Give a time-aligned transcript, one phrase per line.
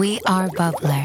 [0.00, 1.02] We are Bubbler.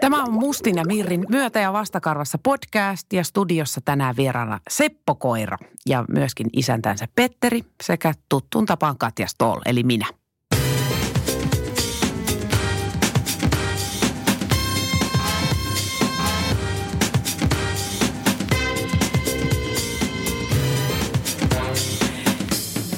[0.00, 5.56] Tämä on Mustin ja Mirrin myötä- ja vastakarvassa podcast ja studiossa tänään vieraana Seppo Koira
[5.86, 10.06] ja myöskin isäntänsä Petteri sekä tuttuun tapaan Katja Stoll eli minä.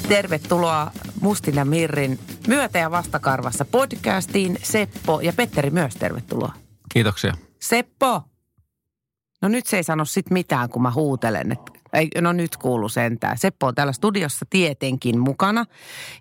[0.07, 0.91] Tervetuloa
[1.21, 4.57] Mustin ja Mirrin myötä- ja vastakarvassa podcastiin.
[4.63, 6.53] Seppo ja Petteri myös tervetuloa.
[6.93, 7.33] Kiitoksia.
[7.59, 8.21] Seppo!
[9.41, 11.51] No nyt se ei sano sit mitään, kun mä huutelen.
[11.51, 11.59] Et,
[11.93, 13.37] ei, no nyt kuuluu sentään.
[13.37, 15.65] Seppo on täällä studiossa tietenkin mukana.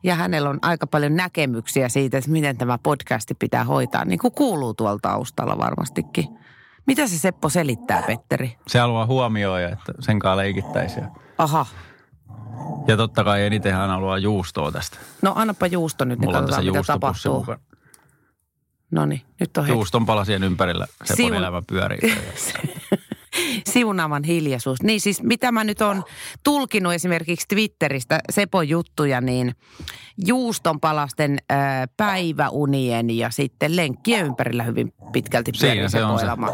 [0.02, 4.04] Ja hänellä on aika paljon näkemyksiä siitä, että miten tämä podcasti pitää hoitaa.
[4.04, 6.28] Niin kuin kuuluu tuolla taustalla varmastikin.
[6.86, 8.56] Mitä se Seppo selittää, Petteri?
[8.66, 11.06] Se haluaa huomioida, että sen kanssa leikittäisiin.
[11.38, 11.66] Aha.
[12.86, 14.98] Ja totta kai eniten hän haluaa juustoa tästä.
[15.22, 17.46] No annapa juusto nyt, niin Mulla tässä katsotaan mitä tapahtuu.
[18.90, 19.76] No niin, nyt on hetki.
[19.76, 21.98] Juuston palasien ympärillä Sepon Siun- elämä pyörii.
[23.72, 24.82] siunaavan hiljaisuus.
[24.82, 26.04] Niin siis mitä mä nyt on
[26.44, 29.54] tulkinut esimerkiksi Twitteristä Sepon juttuja, niin
[30.26, 31.58] juustonpalasten äh,
[31.96, 36.24] päiväunien ja sitten lenkkien ympärillä hyvin pitkälti pyörii Siinä se on se.
[36.24, 36.48] elämä.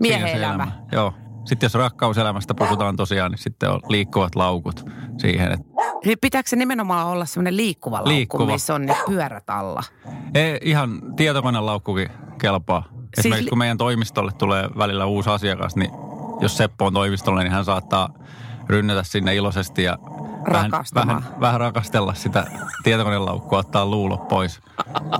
[0.00, 0.72] Miehen se elämä.
[0.92, 1.14] Joo.
[1.44, 4.84] Sitten jos rakkauselämästä puhutaan tosiaan, niin sitten on liikkuvat laukut
[5.18, 5.52] siihen.
[5.52, 5.66] Että
[6.04, 8.46] Niin Pitääkö se nimenomaan olla semmoinen liikkuva laukku, Liikkuva.
[8.46, 9.82] missä on ne pyörät alla?
[10.34, 12.08] ei, ihan tietokonelaukkukin
[12.40, 12.82] kelpaa.
[12.88, 15.90] Siis Esimerkiksi li- kun meidän toimistolle tulee välillä uusi asiakas, niin
[16.40, 18.08] jos Seppo on toimistolle, niin hän saattaa
[18.68, 19.98] rynnätä sinne iloisesti ja
[20.52, 22.46] vähän, vähän, vähän rakastella sitä
[22.82, 24.60] tietokonelaukkua, ottaa luulot pois.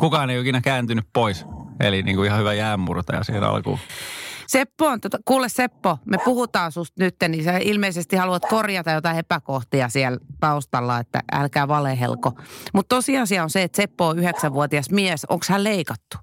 [0.01, 1.47] Kukaan ei ole ikinä kääntynyt pois.
[1.81, 3.79] Eli niin kuin ihan hyvä jäänmurtaja siihen alkuun.
[4.47, 9.19] Seppo on, tota, kuule Seppo, me puhutaan susta nyt, niin sä ilmeisesti haluat korjata jotain
[9.19, 12.33] epäkohtia siellä taustalla, että älkää valehelko.
[12.73, 15.25] Mutta tosiasia on se, että Seppo on yhdeksänvuotias mies.
[15.25, 16.17] Onko hän leikattu?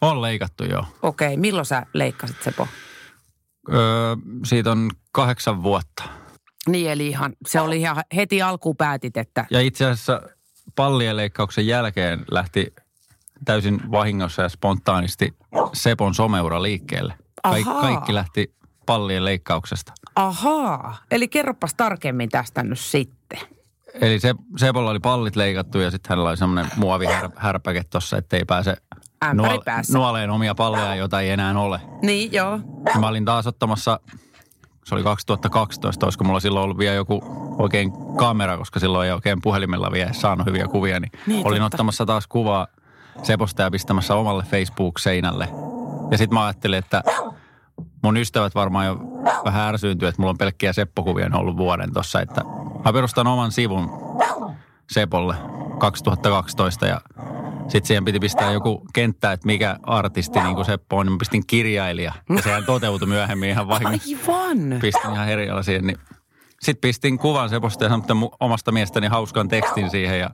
[0.00, 0.84] On leikattu jo.
[1.02, 2.68] Okei, milloin sä leikkasit Seppo?
[3.72, 6.04] Öö, siitä on kahdeksan vuotta.
[6.68, 10.22] Niin, eli ihan, se oli ihan heti alkuun päätit, että Ja itse asiassa
[10.76, 12.74] pallien leikkauksen jälkeen lähti
[13.44, 15.34] täysin vahingossa ja spontaanisti
[15.72, 17.14] Sepon someura liikkeelle.
[17.50, 18.54] Kaik, kaikki lähti
[18.86, 19.92] pallien leikkauksesta.
[20.16, 23.38] ahaa, eli kerropas tarkemmin tästä nyt sitten.
[24.00, 28.76] Eli se, Sepolla oli pallit leikattu ja sitten hänellä oli semmoinen muovihärpäke tuossa, ettei pääse
[29.64, 29.98] päässä.
[29.98, 31.80] nuoleen omia palleja, joita ei enää ole.
[32.02, 32.58] Niin, joo.
[32.94, 34.00] Ja Mä olin taas ottamassa,
[34.84, 37.22] se oli 2012, olisiko mulla silloin ollut vielä joku
[37.58, 41.76] oikein kamera, koska silloin ei oikein puhelimella vielä saanut hyviä kuvia, niin, Niin, olin totta.
[41.76, 42.66] ottamassa taas kuvaa
[43.22, 45.48] Seposta ja pistämässä omalle Facebook-seinälle.
[46.14, 47.02] Ja sitten mä ajattelin, että
[48.02, 48.98] mun ystävät varmaan jo
[49.44, 52.40] vähän ärsyyntyy, että mulla on pelkkiä Seppo-kuvia on ollut vuoden tossa, että
[52.84, 53.90] mä perustan oman sivun
[54.90, 55.34] Sepolle
[55.78, 57.00] 2012 ja
[57.68, 61.18] sitten siihen piti pistää joku kenttä, että mikä artisti niin kuin Seppo on, niin mä
[61.18, 62.12] pistin kirjailija.
[62.36, 64.16] Ja sehän toteutui myöhemmin ihan vahingossa.
[64.32, 64.80] Aivan.
[64.80, 65.98] Pistin ihan herjalla siihen, niin
[66.60, 67.90] sitten pistin kuvan Seposta ja
[68.40, 70.30] omasta miestäni hauskan tekstin siihen ja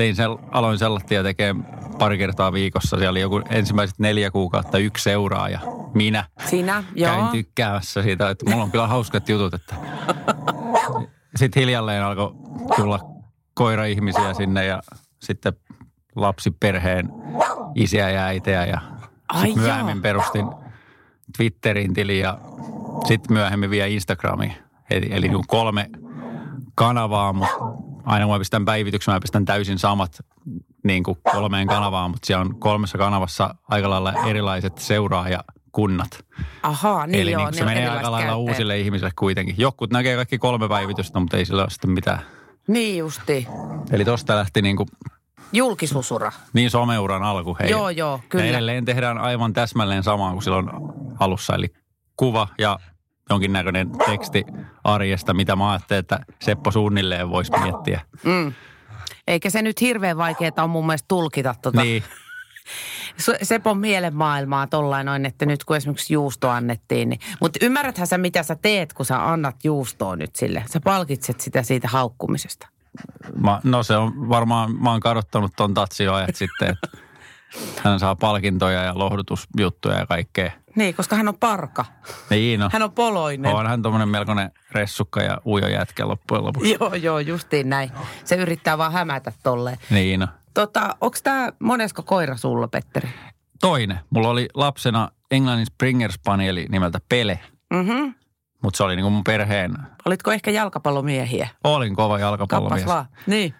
[0.00, 2.96] tein sel, aloin sellattia tekemään pari kertaa viikossa.
[2.96, 5.60] Siellä oli joku ensimmäiset neljä kuukautta yksi seuraaja.
[5.94, 7.10] Minä Sinä, joo.
[7.14, 9.54] käin tykkäämässä siitä, että mulla on kyllä hauskat jutut.
[9.54, 9.74] Että.
[11.36, 12.34] Sitten hiljalleen alkoi
[12.76, 13.00] tulla
[13.54, 14.82] koira-ihmisiä sinne ja
[15.18, 15.52] sitten
[16.16, 17.08] lapsiperheen
[17.74, 18.80] isiä ja äitejä ja
[19.28, 20.02] Ai myöhemmin jaa.
[20.02, 20.46] perustin
[21.36, 22.38] Twitterin tili ja
[23.06, 24.54] sitten myöhemmin vielä Instagramiin.
[24.90, 25.90] Eli, eli niin kolme
[26.74, 30.20] kanavaa, mutta aina kun mä pistän päivityksen, mä pistän täysin samat
[30.84, 36.24] niin kuin kolmeen kanavaan, mutta siellä on kolmessa kanavassa aika lailla erilaiset seuraajakunnat.
[36.62, 37.44] Ahaa, niin Eli joo.
[37.44, 38.38] niin se menee aika lailla käyttäjät.
[38.48, 39.54] uusille ihmisille kuitenkin.
[39.58, 42.20] Jokut näkee kaikki kolme päivitystä, mutta ei sillä ole sitten mitään.
[42.68, 43.46] Niin justi.
[43.90, 44.88] Eli tosta lähti niin, kuin,
[45.52, 46.32] Julkisusura.
[46.52, 47.56] niin someuran alku.
[47.60, 47.70] Hei.
[47.70, 48.44] Joo, joo, Ja kyllä.
[48.44, 50.70] edelleen tehdään aivan täsmälleen samaa kuin silloin
[51.20, 51.54] alussa.
[51.54, 51.72] Eli
[52.16, 52.78] kuva ja
[53.30, 54.44] jonkinnäköinen teksti
[54.84, 58.00] arjesta, mitä mä ajattelin, että Seppo suunnilleen voisi miettiä.
[58.24, 58.52] Mm.
[59.26, 62.02] Eikä se nyt hirveän vaikeaa on mun mielestä tulkita tota Niin,
[63.42, 67.08] Sepon mielenmaailmaa tollain noin, että nyt kun esimerkiksi juusto annettiin.
[67.08, 67.20] Niin.
[67.40, 70.64] Mutta ymmärräthän sä, mitä sä teet, kun sä annat juustoa nyt sille?
[70.70, 72.68] Sä palkitset sitä siitä haukkumisesta.
[73.36, 76.88] mä, no se on varmaan, mä oon kadottanut ton tatsi jo ajat sitten, että
[77.84, 80.52] hän saa palkintoja ja lohdutusjuttuja ja kaikkea.
[80.76, 81.84] Niin, koska hän on parka.
[82.30, 82.68] Niin, no.
[82.72, 83.54] Hän on poloinen.
[83.54, 86.76] On hän tommonen melkoinen ressukka ja ujo jätkä loppujen lopuksi.
[86.80, 87.90] Joo, joo, justiin näin.
[88.24, 89.78] Se yrittää vaan hämätä tolleen.
[89.90, 90.28] Niin, no.
[90.54, 93.08] Tota, onks tää monesko koira sulla, Petteri?
[93.60, 94.00] Toinen.
[94.10, 97.40] Mulla oli lapsena Englannin Springer Spanieli nimeltä Pele.
[97.72, 98.10] Mhm.
[98.62, 99.74] Mutta se oli niinku mun perheen,
[100.04, 101.48] Olitko ehkä jalkapallomiehiä?
[101.64, 102.86] olin kova Kappas jalkapallomies.
[102.86, 103.06] vaan.
[103.26, 103.54] Niin.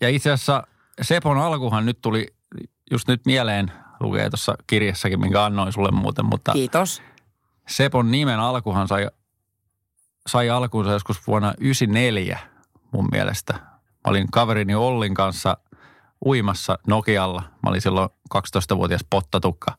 [0.00, 0.62] Ja itse asiassa
[1.02, 2.26] Sepon alkuhan nyt tuli
[2.90, 7.02] just nyt mieleen, lukee tuossa kirjassakin, minkä annoin sulle muuten, mutta Kiitos.
[7.68, 9.08] Sepon nimen alkuhan sai,
[10.26, 12.38] sai alkuunsa joskus vuonna 94
[12.92, 13.52] mun mielestä.
[13.54, 15.56] Mä olin kaverini Ollin kanssa
[16.26, 17.40] uimassa Nokialla.
[17.40, 19.74] Mä olin silloin 12-vuotias pottatukka.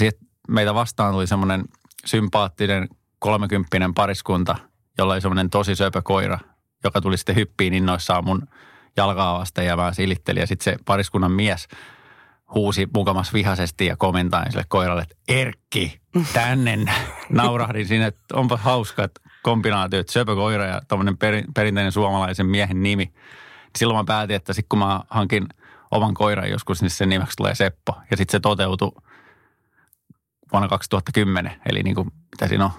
[0.00, 0.10] Ja
[0.48, 1.64] meitä vastaan tuli semmoinen
[2.04, 2.88] sympaattinen
[3.18, 4.56] kolmekymppinen pariskunta,
[4.98, 6.38] jolla oli semmoinen tosi söpö koira,
[6.84, 8.48] joka tuli sitten hyppiin innoissaan mun
[8.96, 10.40] jalkaa vasten ja mä silittelin.
[10.40, 11.68] Ja sitten se pariskunnan mies
[12.54, 16.00] huusi mukamas vihaisesti ja komentaen sille koiralle, että Erkki,
[16.32, 16.78] tänne.
[17.30, 22.46] Naurahdin siinä, että onpa hauska, että kombinaatio, että söpö koira ja tuommoinen peri, perinteinen suomalaisen
[22.46, 23.12] miehen nimi.
[23.78, 25.46] Silloin mä päätin, että sitten kun mä hankin
[25.90, 27.96] oman koiran joskus, niin sen nimeksi tulee Seppo.
[28.10, 28.92] Ja sitten se toteutui
[30.52, 32.70] vuonna 2010, eli niin kuin, mitä siinä on?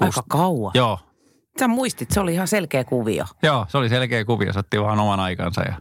[0.00, 0.72] Aika kauan.
[0.74, 0.98] Joo,
[1.60, 3.24] Sä muistit, se oli ihan selkeä kuvio.
[3.42, 5.74] joo, se oli selkeä kuvio, se otti vaan oman aikansa ja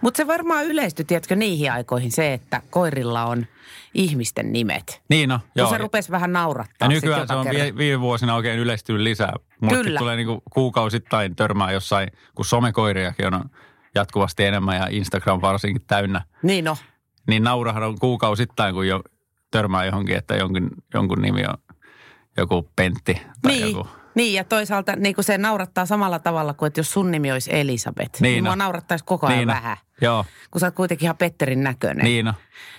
[0.00, 3.46] Mutta se varmaan yleistyi, tiedätkö, niihin aikoihin se, että koirilla on
[3.94, 5.02] ihmisten nimet.
[5.08, 5.70] Niin no, Joo.
[5.70, 9.32] se rupesi vähän naurattaa Ja nykyään se on vie, viime vuosina oikein yleistynyt lisää.
[9.60, 9.98] Mulle Kyllä.
[9.98, 13.44] tulee niinku kuukausittain törmää jossain, kun somekoiriakin on
[13.94, 16.22] jatkuvasti enemmän ja Instagram varsinkin täynnä.
[16.42, 16.76] Niin no,
[17.28, 19.02] Niin naurahan on kuukausittain, kun jo
[19.50, 21.74] törmää johonkin, että jonkun, jonkun nimi on
[22.36, 23.76] joku Pentti tai niin.
[23.76, 23.88] joku.
[24.14, 27.50] Niin, ja toisaalta niin kuin se naurattaa samalla tavalla kuin, että jos sun nimi olisi
[27.56, 29.54] Elisabeth, niin, mua naurattaisi koko ajan Niin no.
[29.54, 29.76] vähän.
[30.00, 32.04] Joo, Kun sä oot kuitenkin ihan Petterin näköinen.
[32.04, 32.32] niin.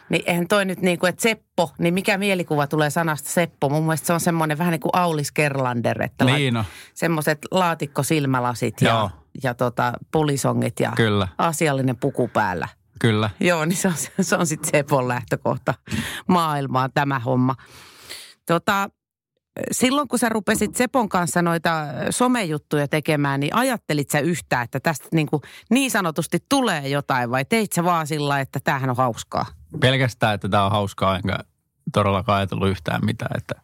[0.09, 3.69] Niin eihän toi nyt niin kuin, että Seppo, niin mikä mielikuva tulee sanasta Seppo?
[3.69, 8.81] Mun mielestä se on semmoinen vähän niin kuin Aulis Gerlander, että Niin no, semmoiset laatikkosilmälasit
[8.81, 9.09] ja, Joo.
[9.43, 12.67] ja tota, pulisongit ja kyllä, asiallinen puku päällä.
[12.99, 13.29] kyllä.
[13.39, 15.73] Joo, niin se on, se on sitten Sepon lähtökohta
[16.27, 17.55] maailmaan tämä homma.
[18.45, 18.89] Tota,
[19.71, 25.07] silloin kun sä rupesit Sepon kanssa noita somejuttuja tekemään, niin ajattelit sä yhtään, että tästä
[25.11, 29.45] niin, kuin niin sanotusti tulee jotain vai teit sä vaan sillä, että tämähän on hauskaa?
[29.79, 31.37] Pelkästään, että tämä on hauskaa, enkä
[31.93, 33.37] todellakaan ajatellut yhtään mitään.
[33.37, 33.55] Että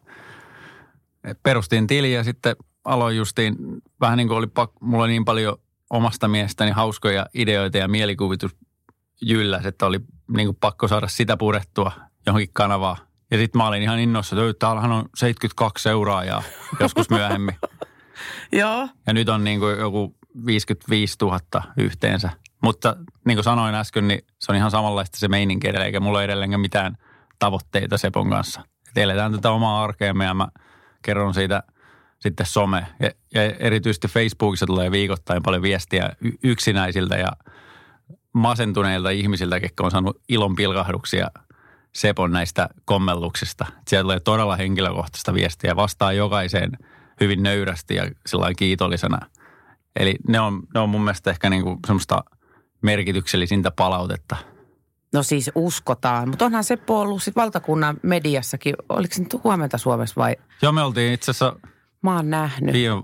[1.43, 2.55] perustin tili ja sitten
[2.85, 3.55] aloin justiin,
[4.01, 5.57] vähän niin kuin oli pak, mulla oli niin paljon
[5.89, 8.55] omasta mielestäni hauskoja ideoita ja mielikuvitus
[9.21, 11.91] jylläs, että oli niin kuin pakko saada sitä purettua
[12.25, 12.97] johonkin kanavaan.
[13.31, 16.43] Ja sitten mä olin ihan innossa, että täällähän on 72 seuraajaa
[16.79, 17.55] joskus myöhemmin.
[18.51, 18.87] Joo.
[19.07, 20.15] Ja nyt on niin kuin joku
[20.45, 21.39] 55 000
[21.77, 22.29] yhteensä.
[22.63, 22.95] Mutta
[23.25, 26.25] niin kuin sanoin äsken, niin se on ihan samanlaista se meininki edelleen, eikä mulla ole
[26.25, 26.97] edelleenkään mitään
[27.39, 28.61] tavoitteita Sepon kanssa.
[28.89, 30.47] Et eletään tätä omaa arkeamme ja mä
[31.01, 31.63] kerron siitä
[32.19, 32.87] sitten some.
[32.99, 36.09] Ja, ja erityisesti Facebookissa tulee viikoittain paljon viestiä
[36.43, 37.31] yksinäisiltä ja
[38.33, 41.27] masentuneilta ihmisiltä, ketkä on saanut ilon pilkahduksia
[41.95, 43.65] Sepon näistä kommelluksista.
[43.81, 45.75] Et Sieltä tulee todella henkilökohtaista viestiä.
[45.75, 46.71] Vastaa jokaiseen
[47.21, 49.19] hyvin nöyrästi ja sillä kiitollisena.
[49.99, 52.23] Eli ne on, ne on mun mielestä ehkä niinku semmoista
[52.81, 54.35] merkityksellisintä palautetta.
[55.13, 58.75] No siis uskotaan, mutta onhan Seppo ollut sit valtakunnan mediassakin.
[58.89, 60.35] Oliko se nyt huomenta Suomessa vai?
[60.61, 61.55] Joo, me oltiin itse asiassa
[62.01, 62.73] Mä oon nähnyt.
[62.73, 63.03] viime,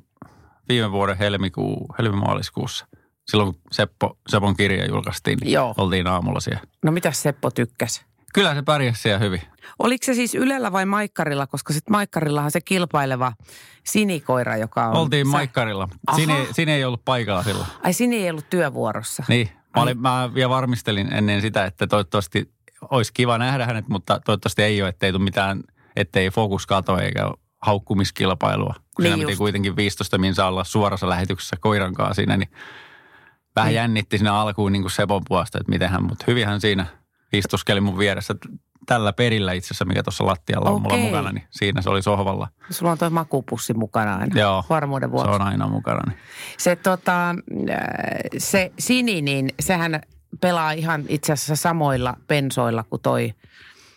[0.69, 2.87] viime vuoden helmikuu, helmimaaliskuussa.
[3.27, 5.73] Silloin kun Seppo, Sepon kirja julkaistiin, niin Joo.
[5.77, 6.61] oltiin aamulla siellä.
[6.83, 8.05] No mitä Seppo tykkäsi?
[8.35, 9.41] Kyllä se pärjäsi siellä hyvin.
[9.79, 13.33] Oliko se siis Ylellä vai Maikkarilla, koska sitten Maikkarillahan se kilpaileva
[13.83, 14.95] sinikoira, joka on...
[14.95, 15.87] Oltiin sä- Maikkarilla.
[16.07, 16.17] Aha.
[16.17, 17.67] Sini, Sini ei ollut paikalla silloin.
[17.83, 19.23] Ai Sini ei ollut työvuorossa.
[19.27, 22.51] Niin, mä, olin, mä vielä varmistelin ennen sitä, että toivottavasti
[22.91, 25.63] olisi kiva nähdä hänet, mutta toivottavasti ei ole, ettei tule mitään,
[25.95, 28.75] ettei fokus kato eikä haukkumiskilpailua.
[28.95, 32.49] Kun Niin siinä kuitenkin 15 minsa olla suorassa lähetyksessä koiran kanssa siinä, niin
[33.55, 33.75] vähän Niin.
[33.75, 36.85] jännitti siinä alkuun niin kuin Sepon puolesta, että miten hän, mutta hyvin hän siinä
[37.37, 38.35] istuskeli mun vieressä
[38.85, 41.05] tällä perillä itse asiassa, mikä tuossa lattialla on mulla Okei.
[41.05, 42.47] mukana, niin siinä se oli sohvalla.
[42.69, 44.39] Sulla on tuo makupussi mukana aina.
[44.39, 45.31] Joo, Varmuuden Se vuoksi.
[45.31, 46.01] on aina mukana.
[46.07, 46.19] Niin.
[46.57, 47.35] Se, tota, äh,
[48.37, 50.01] se Sini, niin sehän
[50.41, 53.33] pelaa ihan itse asiassa samoilla pensoilla kuin toi,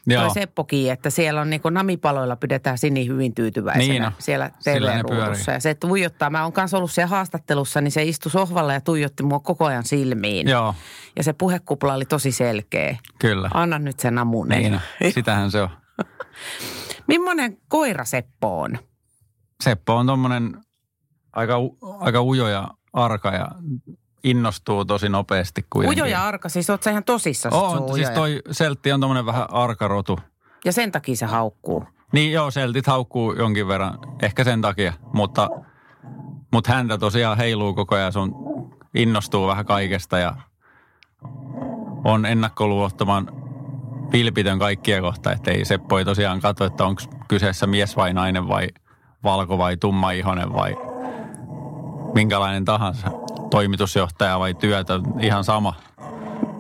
[0.09, 4.13] Joo, toi Seppokin, että siellä on niin namipaloilla pidetään Sini hyvin tyytyväisenä Niin on.
[4.19, 5.53] siellä TV-ruudussa.
[5.53, 9.23] Ja se tuijottaa, mä oon kanssa ollut siellä haastattelussa, niin se istui sohvalla ja tuijotti
[9.23, 10.49] mua koko ajan silmiin.
[10.49, 10.75] joo,
[11.17, 12.97] Ja se puhekupla oli tosi selkeä.
[13.19, 13.51] kyllä.
[13.55, 14.59] Anna nyt sen amunen.
[14.59, 14.81] Niin, on.
[15.15, 15.69] sitähän se on.
[17.09, 18.79] Millainen koira Seppo on?
[19.63, 20.57] Seppo on tommonen
[21.33, 21.55] aika,
[22.01, 23.49] aika ujo ja arka ja
[24.25, 26.05] innostuu tosi nopeasti kuitenkin.
[26.05, 27.55] Ujo ja arka, siis oot sä ihan tosissaan?
[27.55, 30.19] On, siis ja- toi seltti on tommonen vähän arkarotu.
[30.65, 31.85] Ja sen takia se haukkuu.
[32.13, 35.49] Niin joo, seltit haukkuu jonkin verran, ehkä sen takia, mutta,
[36.53, 38.35] mutta häntä tosiaan heiluu koko ajan, se on,
[38.95, 40.35] innostuu vähän kaikesta ja
[42.05, 43.29] on ennakkoluottoman
[44.13, 48.49] vilpitön kaikkia kohtaan, että ei Seppo ei tosiaan katso, että onko kyseessä mies vai nainen
[48.49, 48.69] vai
[49.25, 50.77] valko vai tummaihonen vai
[52.15, 53.11] minkälainen tahansa
[53.51, 55.75] toimitusjohtaja vai työtä, ihan sama.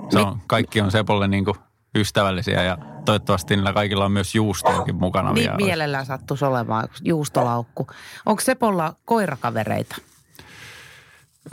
[0.09, 1.57] Se on, kaikki on Sepolle niin kuin
[1.95, 5.57] ystävällisiä ja toivottavasti niillä kaikilla on myös juustoakin mukana Niin vielä.
[5.57, 7.87] mielellään sattuisi olemaan juustolaukku.
[8.27, 9.97] Onko Sepolla koirakavereita?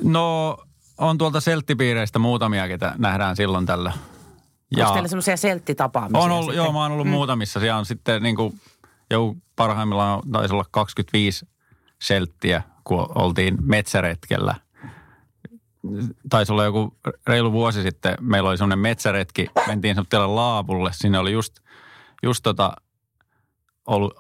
[0.04, 0.58] No
[0.98, 3.94] on tuolta selttipiireistä muutamia, ketä nähdään silloin tällä.
[4.78, 6.20] Onko teillä semmoisia selttitapaamisia?
[6.24, 6.58] on ollut, sitten?
[6.58, 7.12] joo, mä oon ollut mm.
[7.12, 7.60] muutamissa.
[7.60, 8.60] Siellä on sitten niin kuin,
[9.12, 11.48] joku parhaimmillaan taisi olla 25
[12.02, 14.56] selttiä, kun oltiin metsäretkellä.
[16.30, 20.90] Taisi olla joku reilu vuosi sitten, meillä oli semmoinen metsäretki, mentiin semmoiselle laavulle.
[20.94, 21.60] Sinne oli just,
[22.24, 22.74] just tota,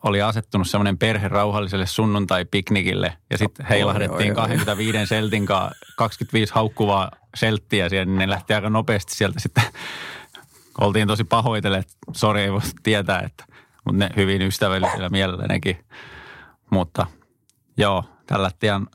[0.03, 3.17] oli asettunut semmoinen perhe rauhalliselle sunnuntai-piknikille.
[3.29, 4.35] Ja sitten heilahdettiin oi, oi.
[4.35, 9.63] 25 seltin kanssa, 25 haukkuvaa selttiä siellä, niin ne lähti aika nopeasti sieltä sitten.
[10.81, 13.45] Oltiin tosi pahoitelle, että sori ei voi tietää, että,
[13.85, 15.85] mutta ne hyvin ystävällisellä mielellä nekin.
[16.69, 17.07] Mutta
[17.77, 18.87] joo, tällä on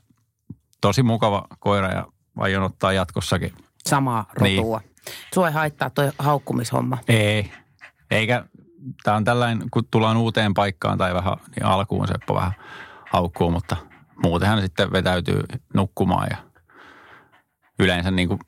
[0.81, 2.07] tosi mukava koira ja
[2.37, 3.53] aion ottaa jatkossakin.
[3.87, 4.79] Samaa rotua.
[4.79, 4.91] Niin.
[5.33, 6.97] Sua ei haittaa toi haukkumishomma.
[7.07, 7.51] Ei,
[8.11, 8.45] eikä
[9.03, 12.53] tämä on tällainen, kun tullaan uuteen paikkaan tai vähän niin alkuun Seppo vähän
[13.11, 13.77] haukkuu, mutta
[14.23, 16.37] muutenhan sitten vetäytyy nukkumaan ja
[17.79, 18.39] yleensä niin kuin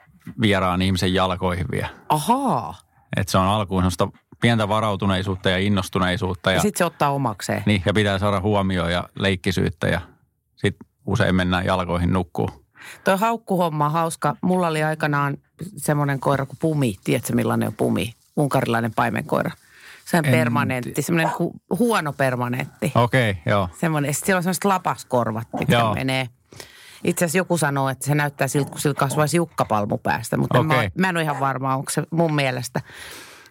[0.41, 1.89] vieraan ihmisen jalkoihin vie.
[2.09, 2.75] Ahaa.
[3.17, 4.07] Et se on alkuun sellaista
[4.41, 6.51] pientä varautuneisuutta ja innostuneisuutta.
[6.51, 7.63] Ja, Ja sitten se ottaa omakseen.
[7.65, 10.01] niin, ja pitää saada huomioon ja leikkisyyttä ja
[10.55, 12.62] sitten usein mennään jalkoihin nukkuu.
[13.03, 14.35] Toi haukkuhomma on hauska.
[14.41, 15.37] Mulla oli aikanaan
[15.77, 16.95] semmoinen koira kuin Pumi.
[17.03, 18.13] Tiedätkö millainen on Pumi?
[18.37, 19.51] Unkarilainen paimenkoira.
[20.05, 22.91] Se on En permanentti, semmoinen hu- huono permanentti.
[22.95, 23.69] Okei, okay, joo.
[23.79, 25.93] Semmoinen, sitten siellä on semmoiset lapaskorvat, mitkä Joo.
[25.93, 26.29] menee.
[27.03, 30.77] Itse asiassa joku sanoo, että se näyttää siltä, kun sillä kasvaisi jukkapalmu päästä, mutta okay.
[30.77, 32.81] mä, mä en ole ihan varma, onko se mun mielestä.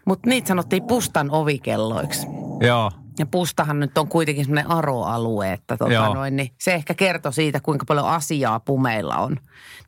[0.05, 2.27] Mutta niitä sanottiin pustan ovikelloiksi.
[2.61, 7.33] Joo, Ja pustahan nyt on kuitenkin semmoinen aroalue, että tota noin, niin se ehkä kertoi
[7.33, 9.37] siitä, kuinka paljon asiaa pumeilla on.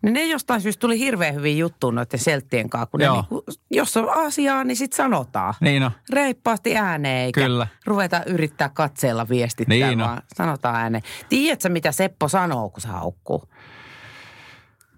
[0.03, 3.97] Niin ne jostain syystä tuli hirveän hyvin juttuun noiden selttien kanssa, kun ne niinku, jos
[3.97, 5.55] on asiaa, niin sitten sanotaan.
[5.61, 5.91] niin no.
[6.13, 7.67] Reippaasti ääneen, eikä Kyllä.
[7.87, 10.09] ruveta yrittää katseella viestittää, Niin on.
[10.09, 11.03] vaan sanotaan ääneen.
[11.29, 13.49] Tiedätkö, mitä Seppo sanoo, kun se haukkuu?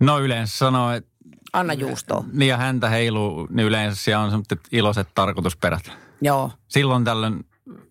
[0.01, 1.11] No yleensä sanoo, että
[1.53, 2.25] Anna juustoa.
[2.33, 5.93] niin ja häntä heiluu, niin yleensä siellä on semmoiset iloiset tarkoitusperät.
[6.21, 6.51] Joo.
[6.69, 7.45] silloin tällöin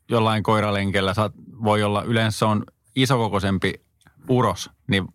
[0.09, 1.33] jollain koiralenkellä saat,
[1.63, 2.63] voi olla, yleensä on
[2.95, 3.73] isokokoisempi
[4.29, 5.07] uros, niin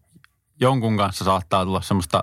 [0.61, 2.23] jonkun kanssa saattaa tulla semmoista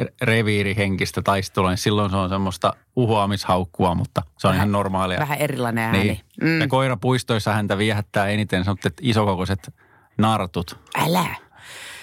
[0.00, 5.18] re- reviirihenkistä taistelua, niin silloin se on semmoista uhoamishaukkua, mutta se on Vähän- ihan normaalia.
[5.18, 5.98] Vähän erilainen ääni.
[5.98, 6.20] Niin.
[6.42, 6.60] Mm.
[6.60, 9.74] Ja koirapuistoissa häntä viehättää eniten semmoiset isokokoiset
[10.18, 10.78] nartut.
[10.98, 11.26] Älä.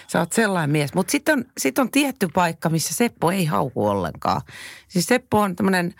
[0.08, 0.94] Sä oot sellainen mies.
[0.94, 4.42] Mutta sitten on, sit on tietty paikka, missä Seppo ei hauku ollenkaan.
[4.88, 5.94] Siis Seppo on tämmöinen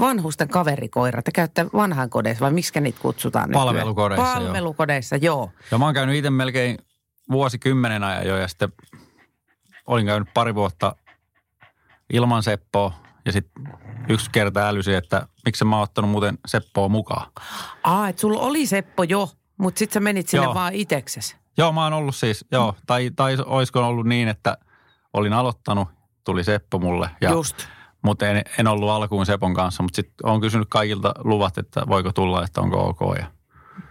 [0.00, 1.22] vanhusten kaverikoira.
[1.22, 3.66] Te käytte vanhainkodeissa vai miksi niitä kutsutaan nykyään?
[3.66, 4.34] Palvelukodeissa, joo.
[4.34, 5.50] Palvelukodeissa, joo.
[5.70, 6.78] Ja mä oon käynyt itse melkein
[7.30, 8.72] vuosikymmenen ajan jo ja sitten
[9.86, 10.96] olin käynyt pari vuotta
[12.12, 12.92] ilman Seppoa
[13.24, 13.68] ja sitten
[14.08, 17.30] yksi kerta älysi, että miksi mä oon ottanut muuten Seppoa mukaan.
[17.84, 20.54] Aa, että sulla oli Seppo jo, mutta sitten sä menit sinne Joo.
[20.54, 21.36] vaan itseksesi.
[21.58, 24.58] Joo, mä oon ollut siis, joo, tai, tai olisiko ollut niin, että
[25.12, 25.88] olin aloittanut,
[26.24, 27.10] tuli Seppo mulle.
[27.20, 27.66] Ja, Just.
[28.02, 32.12] Mutta en, en ollut alkuun Sepon kanssa, mutta sitten olen kysynyt kaikilta luvat, että voiko
[32.12, 33.00] tulla, että onko ok.
[33.18, 33.26] Ja,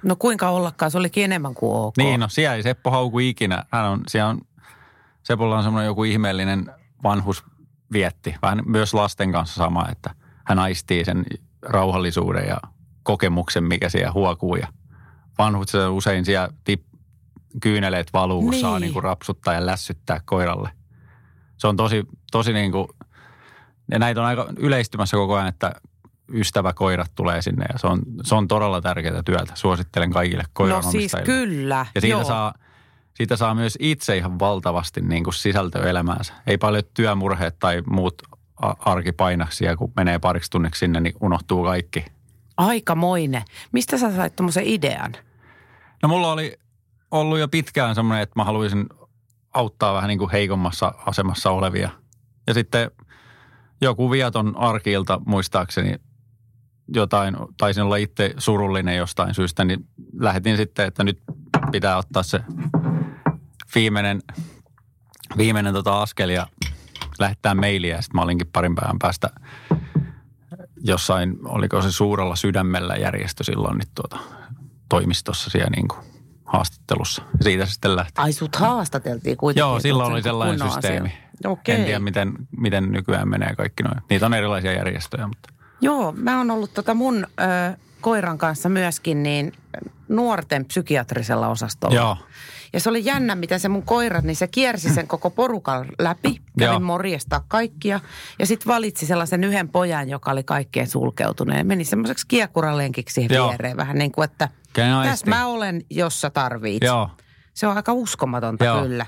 [0.03, 1.97] No kuinka ollakaan, se olikin enemmän kuin ok.
[1.97, 3.63] Niin, no siellä ei Seppo hauku ikinä.
[3.71, 4.41] Hän on, siellä on,
[5.23, 6.71] Sepolla on semmoinen joku ihmeellinen
[7.03, 8.35] vanhusvietti.
[8.41, 10.15] Vähän myös lasten kanssa sama, että
[10.45, 11.25] hän aistii sen
[11.61, 12.57] rauhallisuuden ja
[13.03, 14.55] kokemuksen, mikä siellä huokuu.
[14.55, 14.67] Ja
[15.37, 16.83] vanhut se usein siellä tip,
[17.61, 18.61] kyyneleet valuu, kun Niin.
[18.61, 20.69] saa niin kuin rapsuttaa ja lässyttää koiralle.
[21.57, 22.87] Se on tosi, tosi niin kuin,
[23.91, 25.71] ja näitä on aika yleistymässä koko ajan, että
[26.33, 29.53] ystäväkoirat tulee sinne ja se on, se on todella tärkeää työtä.
[29.55, 31.25] Suosittelen kaikille No siis koiranomistajille.
[31.25, 31.85] kyllä.
[31.95, 32.23] Ja siitä joo.
[32.23, 32.53] saa,
[33.13, 36.33] siitä saa myös itse ihan valtavasti niin kuin sisältöä elämäänsä.
[36.47, 38.21] Ei paljon työmurheet tai muut
[38.79, 42.05] arkipainaksia, kun menee pariksi tunniksi sinne, niin unohtuu kaikki.
[42.57, 43.43] Aikamoinen.
[43.71, 45.11] Mistä sä sait tuommoisen idean?
[46.03, 46.57] No mulla oli
[47.11, 48.85] ollut jo pitkään semmoinen, että mä haluaisin
[49.53, 51.89] auttaa vähän niin kuin heikommassa asemassa olevia.
[52.47, 52.91] Ja sitten
[53.81, 55.95] joku viaton arkiilta muistaakseni
[56.95, 59.87] jotain, taisin olla itse surullinen jostain syystä, niin
[60.19, 61.19] lähetin sitten, että nyt
[61.71, 62.39] pitää ottaa se
[63.75, 64.21] viimeinen,
[65.37, 66.47] viimeinen tota askel ja
[67.19, 68.01] lähettää mailia.
[68.01, 69.29] Sitten mä olinkin parin päivän päästä
[70.83, 74.17] jossain, oliko se suurella sydämellä järjestö silloin niin tuota,
[74.89, 76.01] toimistossa siellä niin kuin
[76.45, 77.21] haastattelussa.
[77.41, 78.21] Siitä sitten lähti.
[78.21, 79.69] Ai sut haastateltiin kuitenkin.
[79.69, 81.07] Joo, silloin oli sellainen systeemi.
[81.07, 81.30] asia.
[81.45, 81.75] Okei.
[81.75, 84.01] En tiedä, miten, miten nykyään menee kaikki noin.
[84.09, 85.49] Niitä on erilaisia järjestöjä, mutta
[85.81, 89.53] Joo, mä oon ollut tota mun ö, koiran kanssa myöskin niin
[90.09, 91.95] nuorten psykiatrisella osastolla.
[91.95, 92.17] Joo.
[92.73, 96.41] Ja se oli jännä, mitä se mun koira, niin se kiersi sen koko porukan läpi.
[96.59, 97.99] Kävi morjestaa kaikkia.
[98.39, 101.67] Ja sitten valitsi sellaisen yhden pojan, joka oli kaikkeen sulkeutuneen.
[101.67, 103.49] Meni semmoiseksi kiekuralenkiksi siihen Joo.
[103.49, 103.77] viereen.
[103.77, 104.49] Vähän niin kuin, että
[105.03, 106.83] tässä mä olen, jos sä tarvit.
[106.83, 107.09] Joo.
[107.53, 108.81] Se on aika uskomatonta Joo.
[108.81, 109.05] kyllä.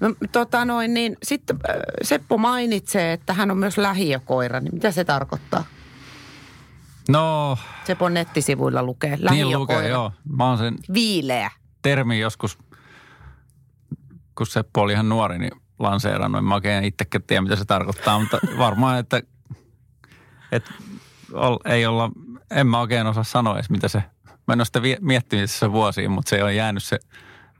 [0.00, 4.60] No, tota noin, niin sitten äh, Seppo mainitsee, että hän on myös lähiökoira.
[4.60, 5.64] Niin mitä se tarkoittaa?
[7.08, 9.58] No, Sepon nettisivuilla lukee niin lähiökoira.
[9.58, 10.12] lukee, joo.
[10.36, 11.50] Mä oon sen Viileä.
[11.82, 12.58] termi joskus,
[14.34, 16.38] kun Seppo oli ihan nuori, niin lanseerannut.
[16.38, 19.22] En mä oikein itsekään tiedä, mitä se tarkoittaa, mutta varmaan, että,
[20.52, 20.70] että
[21.32, 22.10] ol, ei olla,
[22.50, 24.02] en mä oikein osaa sanoa edes, mitä se,
[24.46, 26.98] mä en ole sitä miettinyt tässä vuosiin, mutta se on jäänyt se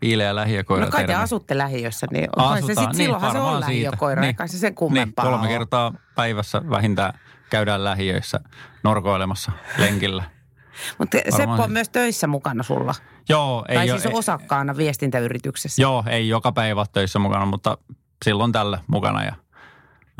[0.02, 3.60] viileä lähiökoira No kai te asutte lähiössä, niin kai se Asutaan, sit, silloinhan se on
[3.60, 4.26] lähiökoira, niin.
[4.26, 5.58] eikä se sen kummempaa niin, kolme ole.
[5.58, 7.18] kertaa päivässä vähintään
[7.50, 8.40] käydään lähiöissä
[8.82, 10.24] norkoilemassa lenkillä.
[10.98, 12.94] Mutta Seppo on myös töissä mukana sulla.
[13.28, 15.82] Joo, ei tai ole- siis osakkaana viestintäyrityksessä.
[15.82, 17.78] Joo, ei joka päivä ole töissä mukana, mutta
[18.24, 19.32] silloin tällä mukana ja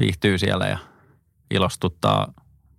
[0.01, 0.79] viihtyy siellä ja
[1.51, 2.33] ilostuttaa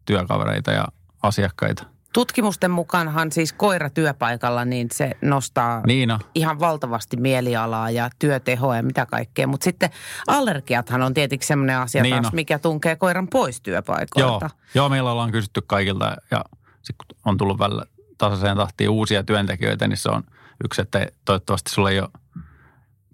[0.06, 0.86] työkavereita ja
[1.24, 1.97] asiakkaita.
[2.14, 6.20] Tutkimusten mukaanhan siis koira työpaikalla, niin se nostaa Niin on.
[6.36, 9.48] ihan valtavasti mielialaa ja työtehoa ja mitä kaikkea.
[9.48, 9.90] Mutta sitten
[10.28, 14.50] allergiathan on tietenkin semmoinen asia Niin taas, mikä tunkee koiran pois Joo, työpaikoilta.
[14.74, 16.46] joo, meillä ollaan kysytty kaikilta ja
[16.82, 17.84] sitten kun on tullut välillä
[18.18, 20.24] tasaiseen tahtiin uusia työntekijöitä, niin se on
[20.64, 22.10] yksi, että toivottavasti sulla ei ole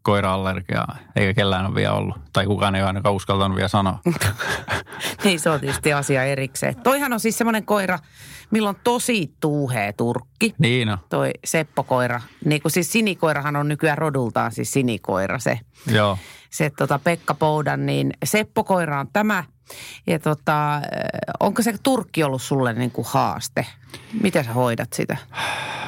[0.01, 2.17] koira-allergiaa, eikä kellään ole vielä ollut.
[2.33, 3.99] Tai kukaan ei ole ainakaan uskaltanut vielä sanoa.
[5.23, 6.75] Niin se on tietysti asia erikseen.
[6.75, 7.99] Toihan on siis semmoinen koira,
[8.51, 10.53] millä on tosi tuuhea turkki.
[10.57, 12.21] niin on, Toi Seppo-koira.
[12.45, 15.59] Niin kuin siis sinikoirahan on nykyään rodultaan siis sinikoira se.
[15.87, 16.17] joo.
[16.49, 19.43] Se tota Pekka Poudan, niin Seppo-koira on tämä.
[20.07, 20.81] Ja tota, äh,
[21.39, 23.65] onko se turkki ollut sulle niin kuin haaste?
[24.21, 25.17] Miten sä hoidat sitä?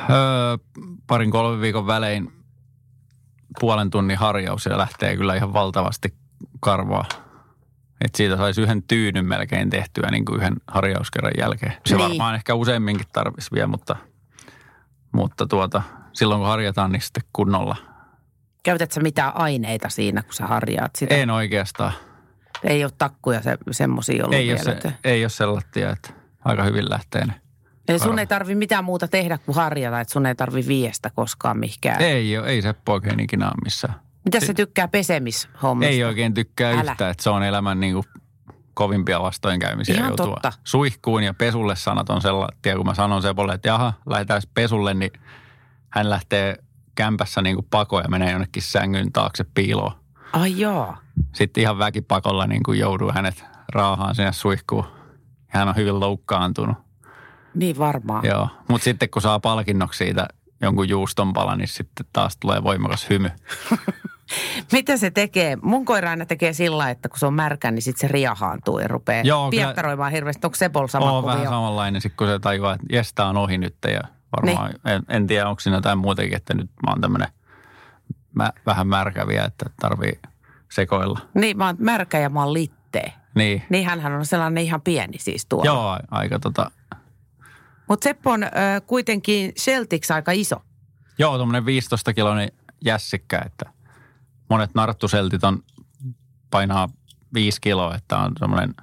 [0.10, 0.58] Öö,
[1.08, 2.34] parin kolmen viikon välein
[3.60, 6.14] puolen tunnin harjaus ja lähtee kyllä ihan valtavasti
[6.60, 7.06] karvaa.
[8.02, 11.74] Et siitä saisi yhden tyynyn melkein tehtyä niin kuin yhden harjauskerran jälkeen.
[11.86, 12.10] Se Niin.
[12.10, 13.96] varmaan ehkä useamminkin tarvisi vielä, mutta,
[15.12, 15.82] mutta tuota,
[16.14, 17.76] silloin kun harjataan, niin sitten kunnolla.
[18.64, 21.16] Käytät sä mitään aineita siinä, kun sä harjaat sitä?
[21.16, 21.94] En oikeastaan.
[22.64, 24.64] Ei ole takkuja se, semmosia ollut Ei ole, vielä.
[24.64, 26.10] se, että- ei ole sellaisia, että
[26.46, 27.34] aika hyvin lähtee ne.
[27.88, 31.58] Eli sun ei tarvi mitään muuta tehdä kuin harjata, että sun ei tarvi viestä koskaan
[31.60, 32.02] mihinkään.
[32.02, 33.94] Ei ole, ei Seppo oikein ikinä ole missään.
[34.26, 35.92] Mitä se tykkää pesemishommista?
[35.92, 36.92] Ei oikein tykkää Älä.
[36.92, 38.06] Yhtään, että se on elämän niin kuin
[38.74, 40.26] kovimpia vastoinkäymisiä Ihan joutua.
[40.26, 40.54] totta.
[40.64, 45.12] Suihkuun ja pesulle sanat on sellaisia, kun mä sanon Sepolle, että jaha, lähdetään pesulle, niin
[45.90, 46.58] hän lähtee
[46.96, 49.92] kämpässä niin kuin pakoon ja menee jonnekin sängyn taakse piiloon.
[50.34, 50.96] Ai joo.
[51.34, 54.86] Sitten ihan väkipakolla niin kuin jouduu hänet raahaan sinne suihkuun.
[55.54, 56.78] Ja hän on hyvin loukkaantunut.
[57.56, 58.26] Niin varmaan.
[58.26, 58.50] Joo.
[58.70, 60.28] Mutta sitten kun saa palkinnoksi siitä
[60.62, 63.30] jonkun juustonpala, niin sitten taas tulee voimakas hymy.
[64.72, 65.58] Mitä se tekee?
[65.62, 68.88] Mun koira aina tekee sillä että kun se on märkä, niin sitten se riahaantuu ja
[68.88, 70.48] rupeaa Joo, kyllä- piektaroimaan hirveästi.
[70.48, 71.34] Onko Sepol sama on kuvio?
[71.36, 74.02] vähän samanlainen, sit kun se tajuaa, että jes, tää on ohi nyt ja
[74.38, 74.96] varmaan, Niin.
[74.96, 77.28] en, en, tiedä, onko siinä jotain muutakin, että nyt mä oon tämmönen
[78.34, 80.20] mä, vähän märkä vielä, että tarvii
[80.72, 81.20] sekoilla.
[81.34, 83.14] Niin, mä oon märkä ja mä oon littee.
[83.36, 85.64] Niin, Niin hänhän on sellainen ihan pieni siis tuo.
[85.64, 86.72] joo, aika tota,
[87.90, 88.48] Mutta Seppo on ö,
[88.88, 90.56] kuitenkin Celtics aika iso.
[91.18, 92.52] joo, tuommoinen 15 kiloinen
[92.86, 93.66] jässikkä, että
[94.50, 95.60] monet narttuseltit on,
[96.52, 96.90] painaa
[97.34, 98.74] 5 kiloa, että on semmoinen,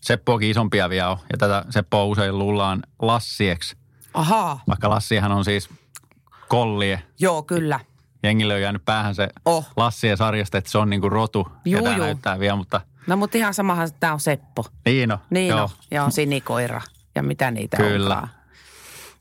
[0.00, 3.76] Seppoakin isompia vielä on, ja tätä Seppoa usein luullaan Lassieksi,
[4.14, 4.60] Ahaa.
[4.68, 5.68] vaikka Lassihan on siis
[6.48, 7.80] kollie, Joo, kyllä.
[8.22, 9.66] jengille on jäänyt päähän se Oh.
[9.76, 12.04] Lassien sarjasta, että se on niinku rotu, Juu, ketä juu.
[12.04, 14.64] näyttää vielä, mutta No mutta ihan samahan tämä on Seppo.
[14.86, 15.18] niin on.
[15.30, 15.62] Niin joo.
[15.62, 15.68] on.
[15.90, 16.80] Ja on sinikoira.
[17.14, 18.14] Ja mitä niitä Kyllä.
[18.14, 18.28] onkaan.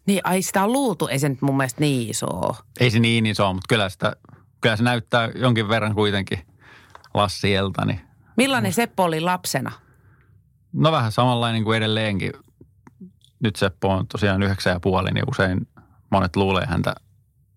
[0.06, 1.08] Niin, ai sitä on luultu.
[1.08, 2.28] Ei se nyt mun mielestä niin iso.
[2.80, 4.16] Ei se niin iso, mutta kyllä, sitä,
[4.62, 6.40] kyllä se näyttää jonkin verran kuitenkin
[7.14, 7.86] Lassielta.
[7.86, 8.02] Niin.
[8.38, 9.72] Millainen Seppo oli lapsena?
[10.74, 12.32] No vähän samanlainen kuin edelleenkin.
[13.40, 15.68] Nyt Seppo on tosiaan yhdeksän ja puoli, niin usein
[16.10, 16.96] monet luulee häntä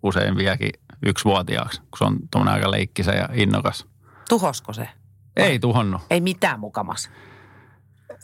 [0.02, 0.70] usein vieläkin
[1.06, 3.86] yksivuotiaaksi, kun se on tuommoinen aika leikkisä ja innokas.
[4.28, 4.88] Tuhosko se?
[5.36, 6.02] Ei tuhonnut.
[6.10, 7.10] Ei mitään mukamas.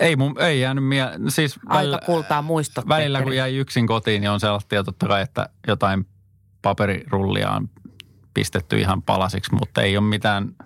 [0.01, 2.89] Ei, mun, ei jäänyt mie- siis Aika kultaa muistot.
[2.89, 6.07] Välillä kun jäi yksin kotiin, niin on sellaista totta kai, että jotain
[6.63, 7.71] paperirullia on
[8.35, 10.57] pistetty ihan palasiksi, mutta ei ole mitään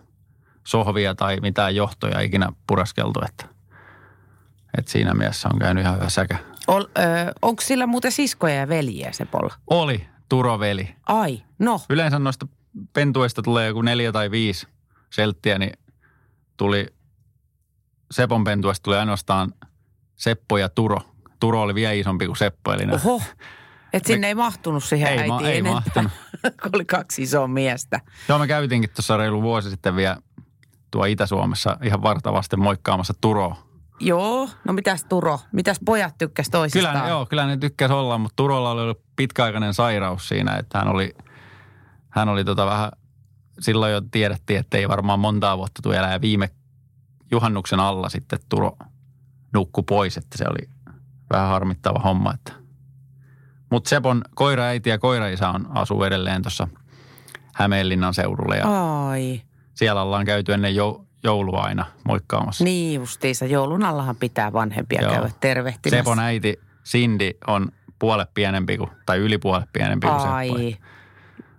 [0.64, 3.44] sohvia tai mitään johtoja ikinä puraskeltu, että,
[4.78, 6.38] että siinä mielessä on käynyt ihan hyvä säkä.
[6.66, 9.54] Ol, ö, onko sillä muuten siskoja ja veljiä Sepolla?
[9.70, 10.94] Oli Turoveli.
[11.06, 11.80] Ai, no.
[11.90, 12.46] Yleensä noista
[12.92, 14.66] pentuista tulee joku neljä tai viisi
[15.10, 15.72] selttiä, niin
[16.56, 16.86] tuli
[18.10, 19.54] Sepon pentuista tuli ainoastaan
[20.16, 20.98] Seppo ja Turo.
[21.40, 22.72] Turo oli vielä isompi kuin Seppo.
[22.72, 23.22] Eli Oho,
[23.96, 26.12] että sinne ei mahtunut siihen Ei ma- äitiin ei enempää, mahtunut.
[26.62, 28.00] kun oli kaksi isoa miestä.
[28.28, 30.16] Joo, me käytiinkin tuossa reilu vuosi sitten vielä
[30.90, 33.56] tuo Itä-Suomessa ihan vartavasti moikkaamassa Turoa.
[34.00, 35.40] Joo, no mitäs Turo?
[35.52, 36.96] Mitäs pojat tykkäs toisistaan?
[36.96, 40.88] Kyllä, joo, kyllä ne tykkäs olla, mutta Turolla oli ollut pitkäaikainen sairaus siinä, että hän
[40.88, 41.14] oli,
[42.08, 42.92] hän oli tota vähän,
[43.60, 46.50] silloin jo tiedettiin, että ei varmaan montaa vuotta tule elää viime
[47.30, 48.76] juhannuksen alla sitten Turo
[49.52, 50.68] nukku pois, että se oli
[51.30, 52.34] vähän harmittava homma.
[52.34, 52.63] Että.
[53.74, 56.68] Mutta Sepon koiraäiti ja koiraisä on, asuu edelleen tuossa
[57.54, 58.64] Hämeenlinnan seudulla ja
[59.08, 59.40] Ai,
[59.74, 62.64] siellä ollaan käyty ennen jou, joulua aina moikkaamassa.
[62.64, 63.44] niin justiinsa.
[63.46, 65.12] Joulun allahan pitää vanhempia Joo.
[65.12, 65.96] käydä tervehtimässä.
[66.02, 70.34] Sepon äiti Cindy on puolet pienempi kuin, tai yli puolet pienempi kuin Seppo.
[70.34, 70.76] Ai,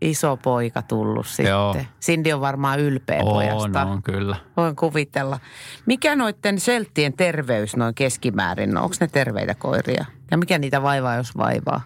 [0.01, 1.45] iso poika tullut sitten.
[1.45, 1.75] Joo.
[2.01, 3.85] Cindy on varmaan ylpeä On, pojasta.
[3.85, 4.35] on, kyllä.
[4.57, 5.39] Voin kuvitella.
[5.85, 8.71] Mikä noiden selttien terveys noin keskimäärin?
[8.71, 10.05] No, onko ne terveitä koiria?
[10.31, 11.81] Ja mikä niitä vaivaa, jos vaivaa?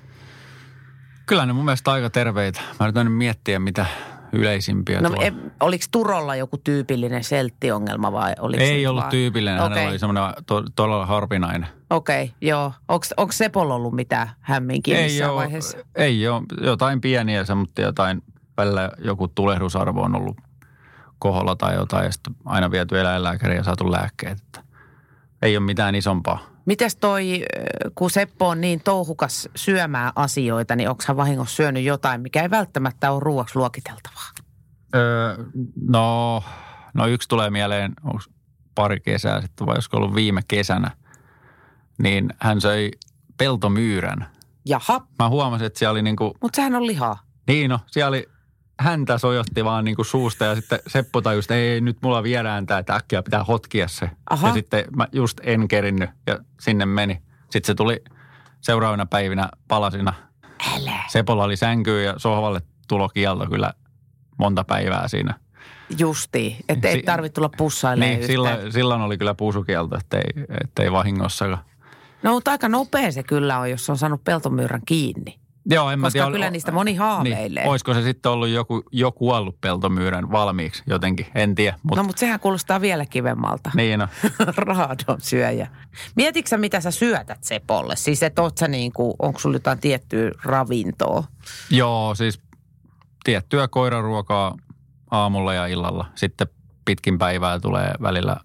[1.30, 2.62] Kyllä ne mun mielestä aika terveitä.
[2.80, 3.86] Mä yritän miettiä, mitä
[4.34, 5.26] yleisimpiä No, tuolla.
[5.26, 9.70] e, oliko Turolla joku tyypillinen selttiongelma vai oliko Ei ollut vaan- tyypillinen, Okei.
[9.70, 11.70] hänellä oli semmoinen to, todella harvinainen.
[11.90, 12.74] Okei, okay, joo.
[13.18, 15.78] Onko Sepolla ollut mitään hämminkiä ei missään ole, vaiheessa?
[15.96, 18.24] ei ole, jotain pieniä, se, mutta jotain,
[18.58, 20.38] välillä joku tulehdusarvo on ollut
[21.20, 24.40] koholla tai jotain, ja sitten aina viety eläinlääkäriin ja saatu lääkkeet.
[24.40, 24.64] Että
[25.42, 26.49] ei ole mitään isompaa.
[26.70, 27.46] Mites toi,
[27.96, 32.50] kun Seppo on niin touhukas syömään asioita, niin onko hän vahingossa syönyt jotain, mikä ei
[32.50, 34.30] välttämättä ole ruoaksi luokiteltavaa?
[34.96, 35.38] Öö,
[35.88, 36.44] no,
[36.94, 38.20] no yksi tulee mieleen, onko
[38.76, 40.92] pari kesää sitten vai olisiko ollut viime kesänä,
[42.04, 42.92] niin hän söi
[43.38, 44.28] peltomyyrän.
[44.66, 47.20] Jaha, Mä huomasin, että siellä oli niinku, mutta sehän on lihaa.
[47.48, 48.30] niin no, siellä oli
[48.80, 52.80] häntä sojotti vaan niinku suusta ja sitten Seppo tajusi, että ei nyt mulla viedään tää,
[52.80, 54.10] että äkkiä pitää hotkia se.
[54.30, 54.48] Aha.
[54.48, 57.22] Ja sitten mä just en kerinnyt ja sinne meni.
[57.50, 58.04] Sitten se tuli
[58.62, 60.14] seuraavina päivinä palasina.
[60.76, 60.92] Älä.
[61.08, 63.74] Sepolla oli sänkyy ja sohvalle tulokielto kyllä
[64.38, 65.34] monta päivää siinä.
[65.98, 68.28] Justiin, että ei Si- tarvitse tulla pussailemaan Niin, yhtään.
[68.32, 70.22] silloin, silloin oli kyllä puusukielto, ettei,
[70.64, 71.66] ettei vahingossakaan.
[72.24, 75.40] No mutta aika nopea se kyllä on, jos on saanut peltomyyrän kiinni.
[75.70, 76.32] Joo, en mä Koska tiedä.
[76.32, 77.64] kyllä niistä moni haaveilee.
[77.64, 81.78] Niin, olisiko se sitten ollut joku, jo kuollut peltomyyrän valmiiksi jotenkin, en tiedä.
[81.84, 83.72] Mutta No mutta sehän kuulostaa vielä kivemmalta.
[83.76, 84.08] niin no.
[84.58, 85.68] Raadon syöjä.
[86.16, 87.96] Mietitkö sä, mitä sä syötät Sepolle?
[87.96, 91.24] Siis että oot sä niin kuin, onko sulla jotain tiettyä ravintoa?
[91.70, 92.42] Joo, siis
[93.24, 94.56] tiettyä koiraruokaa
[95.12, 96.06] aamulla ja illalla.
[96.16, 96.48] Sitten
[96.86, 98.38] pitkin päivää tulee välillä,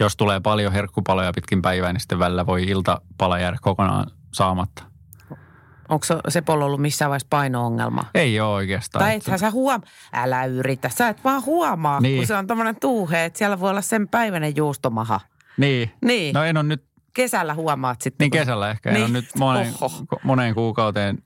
[0.00, 4.89] jos tulee paljon herkkupaloja pitkin päivää, niin sitten välillä voi iltapala jäädä kokonaan saamatta.
[5.90, 8.04] Onko se- Sepolla ollut missään vaiheessa paino-ongelma?
[8.14, 9.04] Ei ole oikeastaan.
[9.04, 12.16] Tai ethän sä huomaa, älä yritä, sä et vaan huomaa, Niin.
[12.16, 15.20] kun se on tommonen tuuhe, että siellä voi olla sen päiväinen juustomaha.
[15.56, 15.90] Niin.
[16.04, 18.24] Niin, No en ole nyt kesällä huomaat sitten.
[18.24, 18.88] Niin kun- kesällä ehkä.
[18.90, 19.04] En Niin.
[19.04, 20.04] ole nyt moneen, Oho.
[20.22, 21.18] moneen kuukauteen.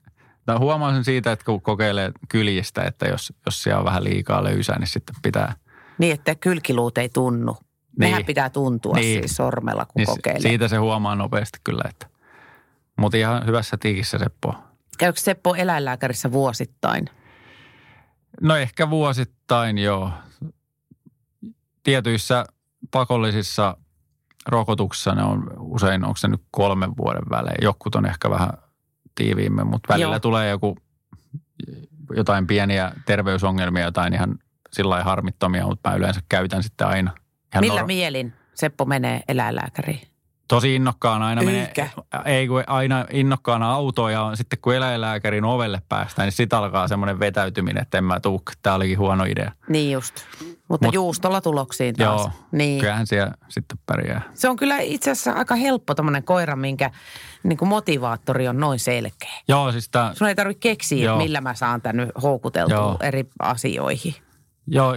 [0.47, 4.43] No, huomaan sen siitä, että kun kokeilee kyljistä, että jos, jos siellä on vähän liikaa
[4.43, 5.53] löysää, niin sitten pitää.
[5.97, 7.53] Niin, että kylkiluut ei tunnu.
[7.53, 7.99] Niin.
[7.99, 9.19] Nehän pitää tuntua Niin.
[9.21, 10.41] siis sormella, kun Niin kokeilee.
[10.41, 11.83] siitä se huomaa nopeasti kyllä.
[11.89, 12.07] Että.
[12.97, 14.55] Mutta ihan hyvässä tiikissä Seppo.
[14.97, 17.09] Käykö Seppo eläinlääkärissä vuosittain?
[18.41, 20.11] No ehkä vuosittain joo.
[21.83, 22.45] Tietyissä
[22.91, 23.77] pakollisissa
[24.47, 27.57] rokotuksissa ne on usein, onko se nyt kolmen vuoden välein.
[27.61, 28.49] Jokut on ehkä vähän
[29.15, 30.19] tiiviimmin, mutta välillä Joo.
[30.19, 30.77] tulee joku
[32.15, 34.39] jotain pieniä terveysongelmia, jotain ihan
[34.73, 37.11] sillä harmittomia, mutta mä yleensä käytän sitten aina.
[37.53, 40.01] Ihan Millä nor- mielin Seppo menee eläinlääkäriin?
[40.47, 41.89] Tosi innokkaana aina Eikä.
[42.13, 46.87] menee, ei kun aina innokkaana autoon ja sitten kun eläinlääkärin ovelle päästään, niin sitten alkaa
[46.87, 49.51] semmoinen vetäytyminen, että en mä tuu, tämä olikin huono idea.
[49.69, 50.15] Niin just.
[50.67, 52.21] Mutta Mut- juustolla tuloksiin taas.
[52.21, 52.79] Joo, niin.
[52.79, 54.21] kyllähän siellä sitten pärjää.
[54.33, 56.91] Se on kyllä itse asiassa aika helppo tämmöinen koira, minkä
[57.43, 59.33] niin kuin motivaattori on noin selkeä.
[59.47, 61.17] Joo, siis tää, Sun ei tarvitse keksiä, Joo.
[61.17, 62.97] millä mä saan tän nyt houkuteltua Joo.
[63.01, 64.15] eri asioihin.
[64.67, 64.95] joo,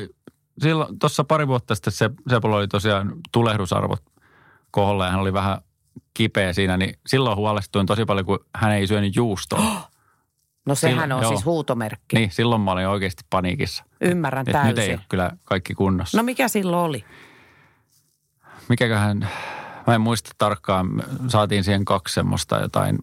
[0.63, 4.03] silloin tuossa pari vuotta sitten se, Sepolla oli tosiaan tulehdusarvot
[4.71, 5.59] koholla ja hän oli vähän
[6.15, 9.63] kipeä siinä, niin silloin huolestuin tosi paljon, kun hän ei syönyt juustoa.
[10.67, 11.29] No sehän Silloin- on joo.
[11.33, 12.17] siis huutomerkki.
[12.17, 13.85] niin, silloin mä olin oikeasti paniikissa.
[14.01, 14.95] Ymmärrän Et nyt ei täysin.
[14.95, 16.19] ole kyllä kaikki kunnossa.
[16.19, 17.05] No mikä silloin oli?
[18.69, 19.29] mikäköhän,
[19.87, 22.99] mä en muista tarkkaan, saatiin siihen kaksi semmoista jotain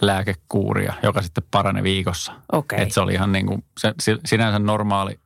[0.00, 2.32] lääkekuuria, joka sitten parani viikossa.
[2.52, 2.82] Okei.
[2.82, 5.20] Et se oli ihan niin kuin, se, si- sinänsä normaali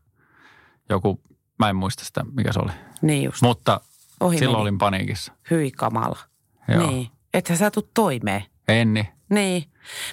[0.89, 1.21] joku,
[1.59, 2.73] mä en muista sitä, mikä se oli.
[3.03, 3.43] Niin just.
[3.43, 3.81] Mutta
[4.25, 4.63] Ohi silloin meni.
[4.63, 5.33] olin paniikissa.
[5.51, 6.19] Hyi kamala.
[6.69, 6.87] Joo.
[6.87, 7.09] Niin.
[7.35, 8.45] Ethän sä tuu toimeen.
[8.69, 9.09] Enni.
[9.31, 9.65] Niin.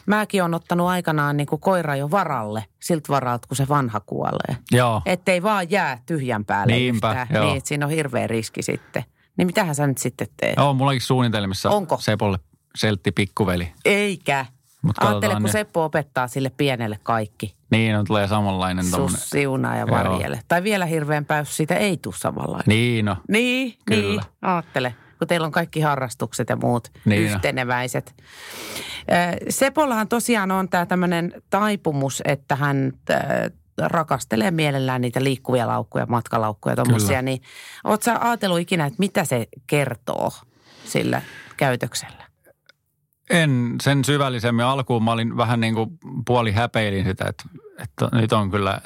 [0.05, 4.57] Mäkin on ottanut aikanaan niin kuin koira jo varalle, siltä varalta, kun se vanha kuolee.
[4.71, 5.01] Joo.
[5.05, 7.27] Ettei vaan jää tyhjän päälle Niinpä, yhtään.
[7.33, 7.45] joo.
[7.45, 9.03] Niin, että siinä on hirveä riski sitten.
[9.37, 10.55] Niin mitähän sä nyt sitten teet?
[10.57, 11.97] Joo, mullakin suunnitelmissa Onko?
[12.01, 12.39] Sepolle
[12.75, 13.71] seltti pikkuveli.
[13.85, 14.45] Eikä.
[14.81, 15.51] Mut Ajattele, kun ne.
[15.51, 17.55] Seppo opettaa sille pienelle kaikki.
[17.71, 19.19] Niin, on tulee samanlainen Sus, tommonen.
[19.19, 19.97] siunaa ja Joo.
[19.97, 20.39] varjele.
[20.47, 22.63] Tai vielä hirveämpää, jos siitä ei tule samanlainen.
[22.67, 23.17] Niin, no.
[23.29, 24.01] Niin, Kyllä.
[24.21, 24.21] niin.
[24.41, 27.21] Ajattele, kun teillä on kaikki harrastukset ja muut Niin.
[27.21, 28.15] yhteneväiset.
[29.01, 32.91] Ö, Sepollahan tosiaan on tämä tämmöinen taipumus, että hän
[33.77, 36.75] rakastelee mielellään niitä liikkuvia laukkuja, matkalaukkuja.
[36.75, 37.21] Kyllä.
[37.21, 37.41] Niin
[38.01, 40.31] sä ajatellut ikinä, että mitä se kertoo
[40.85, 41.21] sillä
[41.57, 42.23] käytöksellä?
[43.31, 44.65] En sen syvällisemmin.
[44.65, 47.43] Alkuun mä olin vähän niin kuin puoli häpeilin sitä, että,
[47.79, 48.81] että nyt on kyllä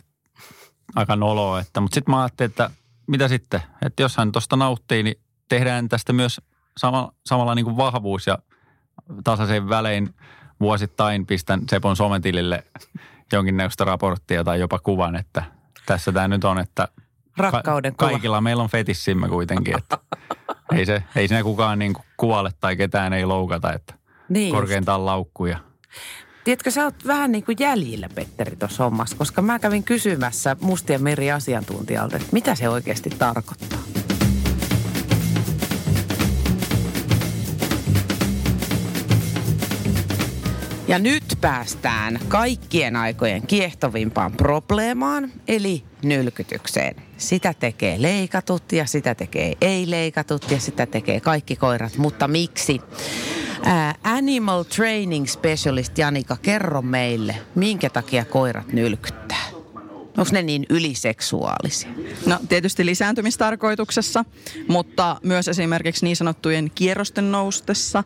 [0.96, 1.60] aika noloa.
[1.60, 2.70] Että, mutta sitten mä ajattelin, että
[3.08, 3.62] mitä sitten?
[3.86, 6.42] Että jos hän tuosta nauttii, niin tehdään tästä myös
[6.78, 8.38] sama, samalla niin kuin vahvuus ja
[9.24, 10.16] tasaisen välein
[10.60, 12.64] vuosittain pistän Sepon sometilille
[13.32, 15.44] jonkinnäköistä raporttia tai jopa kuvan, että
[15.86, 16.88] tässä tämä nyt on, että
[17.38, 18.10] Rakkauden kuva.
[18.10, 19.98] kaikilla meillä on fetissimme kuitenkin, että
[20.76, 23.94] ei, se, ei siinä kukaan niin kuin kuvalle tai ketään ei loukata, että
[24.30, 24.60] Niin just.
[24.60, 25.58] korkeintaan laukkuja.
[26.44, 31.04] Tiedätkö, sä oot vähän niin kuin jäljillä, Petteri, tuossa hommassa, koska mä kävin kysymässä Mustien
[31.04, 33.80] meri asiantuntijalta, että mitä se oikeasti tarkoittaa.
[40.88, 46.96] Ja nyt päästään kaikkien aikojen kiehtovimpaan probleemaan, eli nylkytykseen.
[47.18, 52.82] Sitä tekee leikatut ja sitä tekee ei-leikatut ja sitä tekee kaikki koirat, mutta miksi?
[53.63, 59.46] Ää, Animal Training Specialist Janika, kerro meille, minkä takia koirat nylkyttää?
[60.18, 61.89] Onko ne niin yliseksuaalisia?
[62.26, 64.26] No tietysti lisääntymistarkoituksessa,
[64.68, 68.04] mutta myös esimerkiksi niin sanottujen kierrosten noustessa,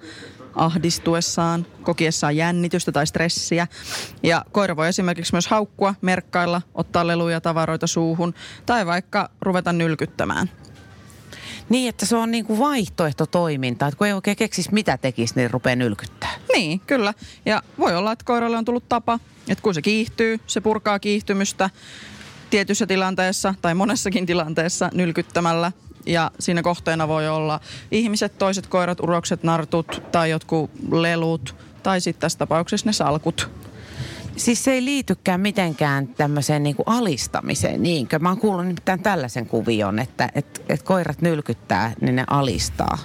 [0.56, 3.68] ahdistuessaan, kokiessaan jännitystä tai stressiä.
[4.24, 8.34] Ja koira voi esimerkiksi myös haukkua, merkkailla, ottaa leluja tavaroita suuhun
[8.66, 10.50] tai vaikka ruveta nylkyttämään.
[11.70, 15.52] Niin, että se on niin kuin vaihtoehtotoiminta, että kun ei oikein keksisi mitä tekisi, niin
[15.52, 16.32] rupeaa nylkyttää.
[16.54, 17.14] Niin, kyllä.
[17.46, 21.70] Ja voi olla, että koiralle on tullut tapa, että kun se kiihtyy, se purkaa kiihtymystä
[22.50, 25.72] tietyssä tilanteessa tai monessakin tilanteessa nylkyttämällä.
[26.06, 27.60] Ja siinä kohteena voi olla
[27.92, 33.50] ihmiset, toiset koirat, urokset, nartut tai jotkut lelut tai sitten tässä tapauksessa ne salkut.
[34.40, 38.20] Siis se ei liitykään mitenkään tämmöiseen niin kuin alistamiseen, niinkö?
[38.20, 42.98] Mä oon kuullut nimittäin tällaisen kuvion, että et, et koirat nylkyttää, niin ne alistaa.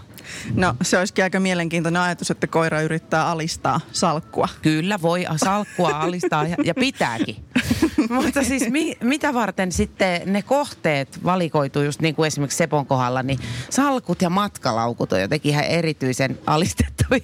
[0.55, 4.49] No se olisikin aika mielenkiintoinen ajatus, että koira yrittää alistaa salkkua.
[4.63, 7.37] Kyllä voi salkkua alistaa ja, ja pitääkin.
[8.11, 13.23] Mutta siis mi, mitä varten sitten ne kohteet valikoituu just niin kuin esimerkiksi Sepon kohdalla,
[13.23, 13.39] niin
[13.71, 17.21] salkut ja matkalaukut on jotenkin ihan erityisen alistettuja.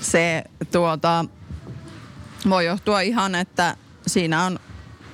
[0.00, 1.24] Se tuota,
[2.50, 3.76] voi johtua ihan, että
[4.06, 4.58] siinä on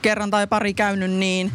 [0.03, 1.53] kerran tai pari käynyt niin,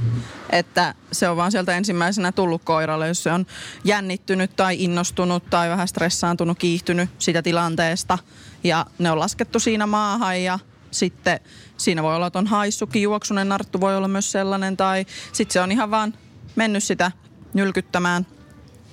[0.49, 3.45] että se on vaan sieltä ensimmäisenä tullut koiralle, jos se on
[3.83, 8.17] jännittynyt tai innostunut tai vähän stressaantunut, kiihtynyt sitä tilanteesta.
[8.63, 10.59] Ja ne on laskettu siinä maahan ja
[10.91, 11.39] sitten
[11.77, 15.61] siinä voi olla, että on haissukin, juoksunen narttu voi olla myös sellainen tai sitten se
[15.61, 16.13] on ihan vaan
[16.55, 17.11] mennyt sitä
[17.53, 18.27] nylkyttämään.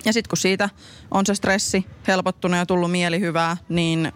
[0.05, 0.69] Ja sitten kun siitä
[1.11, 4.13] on se stressi helpottunut ja tullut mielihyvää, niin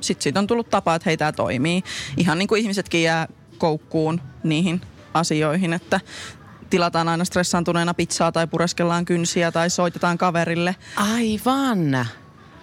[0.00, 1.82] sitten siitä on tullut tapa, että hei tämä toimii.
[2.16, 4.80] Ihan niin kuin ihmisetkin jää koukkuun niihin
[5.14, 6.00] asioihin, että
[6.70, 10.76] tilataan aina stressaantuneena pizzaa tai pureskellaan kynsiä tai soitetaan kaverille.
[10.96, 12.06] Aivan.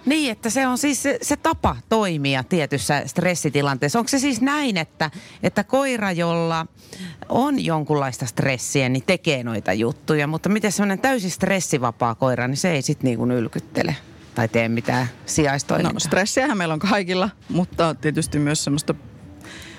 [0.06, 3.98] Niin, että se on siis se, se tapa toimia tietyssä stressitilanteessa.
[3.98, 5.10] Onko se siis näin, että,
[5.42, 6.66] että koira, jolla
[7.28, 12.70] on jonkunlaista stressiä, niin tekee noita juttuja, mutta miten semmoinen täysin stressivapaa koira, niin se
[12.70, 13.96] ei sitten niinku nylkyttele
[14.38, 15.92] tai tee mitään sijaistoimintaa?
[15.92, 18.94] No stressiähän meillä on kaikilla, mutta tietysti myös semmoista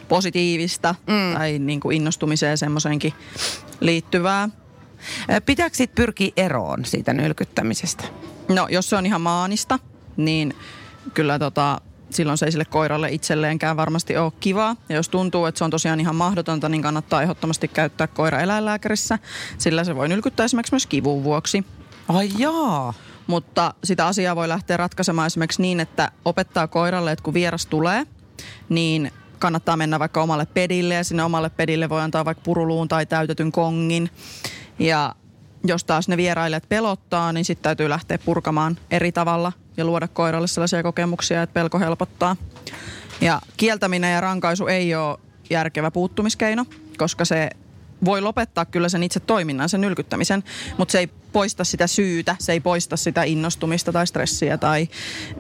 [0.08, 1.34] positiivista mm.
[1.34, 3.14] tai niin kuin innostumiseen semmoisenkin
[3.80, 4.50] liittyvää.
[5.46, 8.04] Pitääkö sit pyrkiä eroon siitä nylkyttämisestä?
[8.50, 9.80] No jos se on ihan maanista,
[10.18, 10.54] niin
[11.14, 14.76] kyllä tota, silloin se ei sille koiralle itselleenkään varmasti ole kivaa.
[14.90, 19.20] Ja jos tuntuu, että se on tosiaan ihan mahdotonta, niin kannattaa ehdottomasti käyttää koira eläinlääkärissä,
[19.58, 21.66] sillä se voi nylkyttää esimerkiksi myös kivun vuoksi.
[22.08, 22.94] Ai jaa.
[23.30, 28.06] Mutta sitä asiaa voi lähteä ratkaisemaan esimerkiksi niin, että opettaa koiralle, että kun vieras tulee,
[28.70, 33.06] niin kannattaa mennä vaikka omalle pedille ja sinne omalle pedille voi antaa vaikka puruluun tai
[33.06, 34.10] täytetyn kongin.
[34.80, 35.16] Ja
[35.64, 40.48] jos taas ne vierailijat pelottaa, niin sitten täytyy lähteä purkamaan eri tavalla ja luoda koiralle
[40.48, 42.36] sellaisia kokemuksia, että pelko helpottaa.
[43.22, 45.18] Ja kieltäminen ja rankaisu ei ole
[45.50, 46.66] järkevä puuttumiskeino,
[46.98, 47.50] koska se
[48.06, 50.44] voi lopettaa kyllä sen itse toiminnan, sen nylkyttämisen,
[50.78, 54.88] mutta se ei poista sitä syytä, se ei poista sitä innostumista tai stressiä tai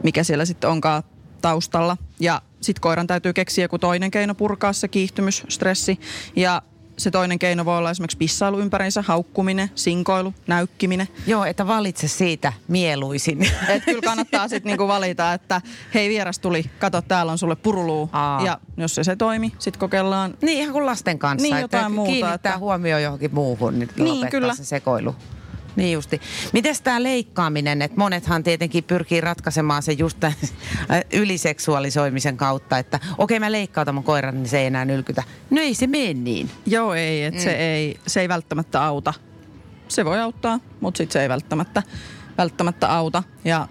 [0.03, 1.03] mikä siellä sitten onkaan
[1.41, 1.97] taustalla.
[2.19, 5.99] Ja sitten koiran täytyy keksiä joku toinen keino purkaa se kiihtymys, stressi
[6.35, 6.61] ja
[6.99, 11.07] se toinen keino voi olla esimerkiksi pissailu ympäriinsä, haukkuminen, sinkoilu, näykkiminen.
[11.27, 13.47] Joo, että valitse siitä mieluisin.
[13.69, 15.61] Et kyllä kannattaa sitten niinku valita, että
[15.93, 18.09] hei vieras tuli, kato täällä on sulle puruluu.
[18.11, 18.41] Aa.
[18.45, 20.33] Ja jos se se toimi, sitten kokeillaan.
[20.41, 21.43] Niin ihan kuin lasten kanssa.
[21.43, 24.55] Niin, että jotain muuta, Kiinnittää että- huomioon johonkin muuhun, niin, Niin, kyllä.
[24.55, 25.15] se sekoilu.
[25.79, 26.21] Niin justi.
[26.53, 30.37] Miten tämä leikkaaminen, että monethan tietenkin pyrkii ratkaisemaan se just tämän
[31.13, 35.23] yliseksuaalisoimisen kautta, että okei mä leikkautan mun koiran, niin se ei enää nylkytä.
[35.49, 36.49] No ei se mene niin.
[36.65, 37.43] Joo ei, että mm.
[37.43, 39.13] se, ei, se ei välttämättä auta.
[39.87, 41.83] Se voi auttaa, mutta sitten se ei välttämättä,
[42.37, 43.23] välttämättä auta.
[43.45, 43.67] Ja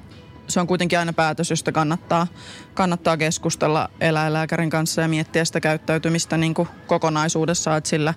[0.49, 2.27] se on kuitenkin aina päätös, josta kannattaa,
[2.75, 8.15] kannattaa keskustella eläinlääkärin kanssa ja miettiä sitä käyttäytymistä niin kuin kokonaisuudessaan, että sillä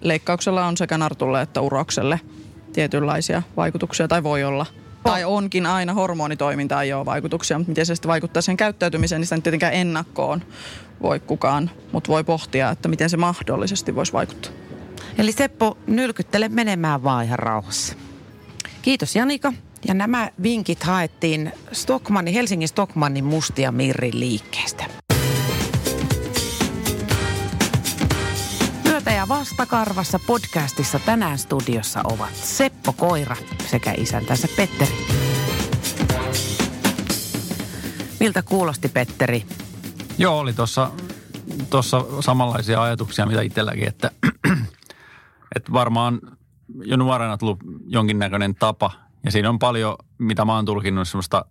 [0.00, 2.20] leikkauksella on sekä nartulle että urokselle
[2.76, 4.66] tietynlaisia vaikutuksia, tai voi olla.
[5.02, 9.26] Tai onkin aina hormonitoimintaan ei ole vaikutuksia, mutta miten se sitten vaikuttaa sen käyttäytymiseen, niin
[9.26, 10.42] sitä tietenkään ennakkoon
[11.02, 14.52] voi kukaan, mutta voi pohtia, että miten se mahdollisesti voisi vaikuttaa.
[15.18, 17.94] Eli Seppo, nylkyttele menemään vaan ihan rauhassa.
[18.82, 19.52] Kiitos Janika.
[19.88, 24.84] Ja nämä vinkit haettiin Stockmannin, Helsingin Stockmannin Mustia Mirrin liikkeestä.
[29.46, 35.06] Vastakarvassa podcastissa tänään studiossa ovat Seppo Koira sekä isäntänsä Petteri.
[38.20, 39.46] Miltä kuulosti Petteri?
[40.18, 40.90] Joo, oli tuossa
[41.70, 44.10] tossa samanlaisia ajatuksia, mitä itselläkin, että,
[45.56, 46.20] että varmaan
[46.84, 48.92] jo nuorena tullut jonkinnäköinen tapa.
[49.24, 51.44] Ja siinä on paljon, mitä mä oon tulkinnut, semmoista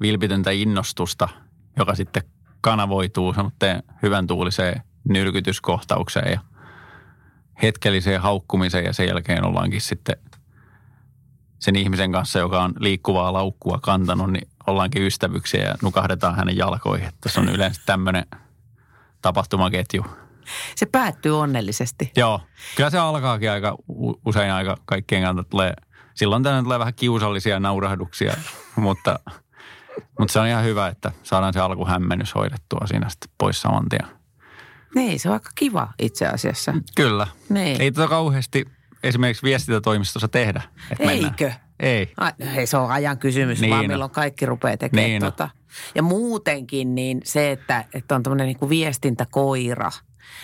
[0.00, 1.28] vilpitöntä innostusta,
[1.78, 2.22] joka sitten
[2.60, 6.53] kanavoituu semmoitteen hyvän tuuliseen nyrkytyskohtaukseen ja
[7.62, 10.16] hetkelliseen haukkumiseen ja sen jälkeen ollaankin sitten
[11.58, 17.08] sen ihmisen kanssa, joka on liikkuvaa laukkua kantanut, niin ollaankin ystävyksiä ja nukahdetaan hänen jalkoihin.
[17.08, 18.26] Että Tässä on yleensä tämmöinen
[19.22, 20.04] tapahtumaketju.
[20.76, 22.12] Se päättyy onnellisesti.
[22.16, 22.40] Joo,
[22.76, 23.76] kyllä se alkaakin aika
[24.26, 25.74] usein aika kaikkien kannalta tulee,
[26.14, 28.34] silloin tänne tulee vähän kiusallisia naurahduksia,
[28.76, 29.18] mutta,
[30.18, 34.23] mutta se on ihan hyvä, että saadaan se alkuhämmennys hoidettua siinä sitten pois saman tien.
[34.94, 36.74] Niin, se on aika kiva itse asiassa.
[36.96, 37.26] Kyllä.
[37.48, 37.80] Niin.
[37.80, 38.64] Ei tätä kauheasti
[39.02, 40.62] esimerkiksi viestintätoimistossa tehdä.
[40.90, 41.32] Että mennään.
[41.40, 41.52] Eikö?
[41.80, 42.12] Ei.
[42.16, 45.48] Ai, hei, se on ajan kysymys, niin vaan milloin kaikki rupeaa tekemään Niin tota.
[45.94, 49.90] Ja muutenkin niin se, että, että on tämmöinen niin viestintäkoira.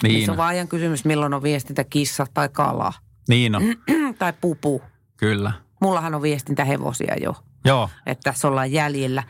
[0.02, 0.36] Niin, Niin se on on.
[0.36, 2.92] vaan ajan kysymys, milloin on viestintäkissa tai kala
[3.28, 3.62] Niin on,
[4.18, 4.82] tai pupu.
[5.16, 5.52] kyllä.
[5.80, 9.22] Mullahan on viestintähevosia jo, Joo, että tässä ollaan jäljellä.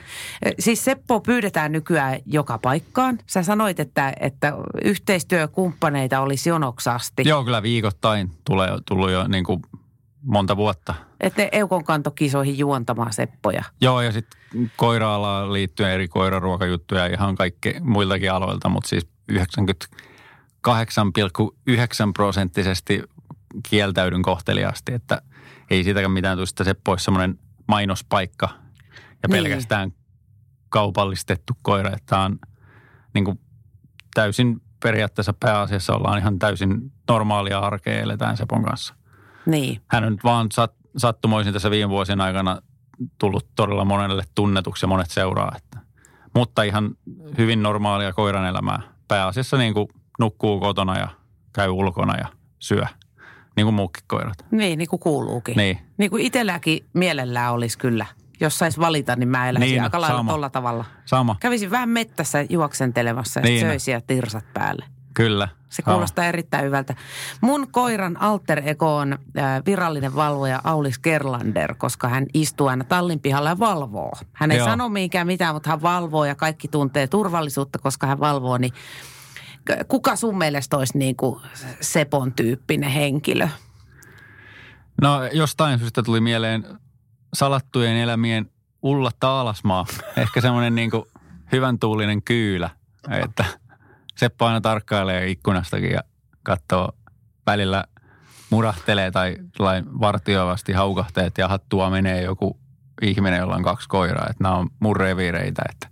[0.43, 3.19] Eh, Siis Seppo pyydetään nykyään joka paikkaan.
[3.27, 4.53] Sä sanoit, että, että
[4.85, 7.23] yhteistyökumppaneita olisi jonoksasti.
[7.27, 9.62] joo kyllä viikoittain tulee, tullut jo niin kuin
[10.23, 10.95] monta vuotta.
[11.21, 13.64] Että ne Eukon kantokisoihin juontamaan Seppoja.
[13.81, 14.40] Joo, ja sitten
[14.77, 19.38] koira-alaan liittyen eri koiraruokajuttuja ihan kaikki muiltakin aloilta, mutta siis 98,9
[22.14, 23.03] prosenttisesti
[23.71, 25.23] kieltäydyn kohteliaasti, että
[25.71, 27.38] ei siitäkään mitään tule sitten se pois semmoinen
[27.71, 28.49] mainospaikka
[29.23, 29.31] ja Niin.
[29.45, 29.93] pelkästään
[30.69, 32.39] kaupallistettu koira, että tämä on
[33.15, 33.41] niin kuin
[34.15, 38.95] täysin periaatteessa pääasiassa ollaan ihan täysin normaalia arkea eletään Sepon kanssa
[39.47, 39.81] Niin.
[39.89, 42.61] hän on nyt vaan sat, sattumoisin tässä viime vuosien aikana
[43.19, 45.53] tullut todella monelle tunnetuksi ja monet seuraa.
[45.57, 45.79] Että.
[46.35, 46.91] Mutta ihan
[47.39, 48.81] hyvin normaalia koiran elämää.
[49.09, 51.09] Pääasiassa niin kuin nukkuu kotona ja
[51.53, 52.27] käy ulkona ja
[52.59, 52.87] syö.
[53.57, 54.47] Niin kuin muukin koirat.
[54.51, 55.57] Niin, niin kuin kuuluukin.
[55.57, 55.79] Niin.
[55.99, 58.07] Niin kuin itselläkin mielellään olisi kyllä.
[58.41, 60.85] Jos sais valita, niin mä eläisin Niin, aika lailla tolla tavalla.
[61.05, 63.61] Sama, Kävisin vähän mettässä juoksentelemassa ja Niin.
[63.61, 64.85] söisin ja tirsat päälle.
[65.15, 65.49] kyllä.
[65.69, 66.95] Se kuulostaa erittäin hyvältä.
[67.41, 73.21] Mun koiran alter ego on äh, virallinen valvoja Aulis Gerlander, koska hän istuu aina tallin
[73.21, 74.13] pihalla ja valvoo.
[74.33, 74.67] Hän ei Joo.
[74.69, 78.59] sano mihinkään mitään, mutta hän valvoo ja kaikki tuntee turvallisuutta, koska hän valvoo.
[78.59, 78.73] Niin
[79.89, 81.41] kuka sun mielestä olisi niin kuin
[81.81, 83.49] Sepon tyyppinen henkilö?
[85.03, 86.65] No jostain syystä tuli mieleen
[87.35, 88.51] salattujen elämien
[88.83, 89.87] Ulla Taalasmaa.
[90.17, 91.05] Ehkä semmoinen niin kuin
[91.53, 92.71] hyvän tuulinen kyylä,
[93.11, 93.45] että
[94.17, 96.01] Seppo aina tarkkailee ikkunastakin ja
[96.43, 96.93] katsoo
[97.47, 97.85] välillä
[98.51, 99.37] murahtelee tai
[100.01, 102.59] vartioivasti haukahteet ja hattua menee joku
[103.03, 104.27] ihminen, jolla on kaksi koiraa.
[104.31, 105.63] Että nämä on mun reviireitä.
[105.71, 105.89] Että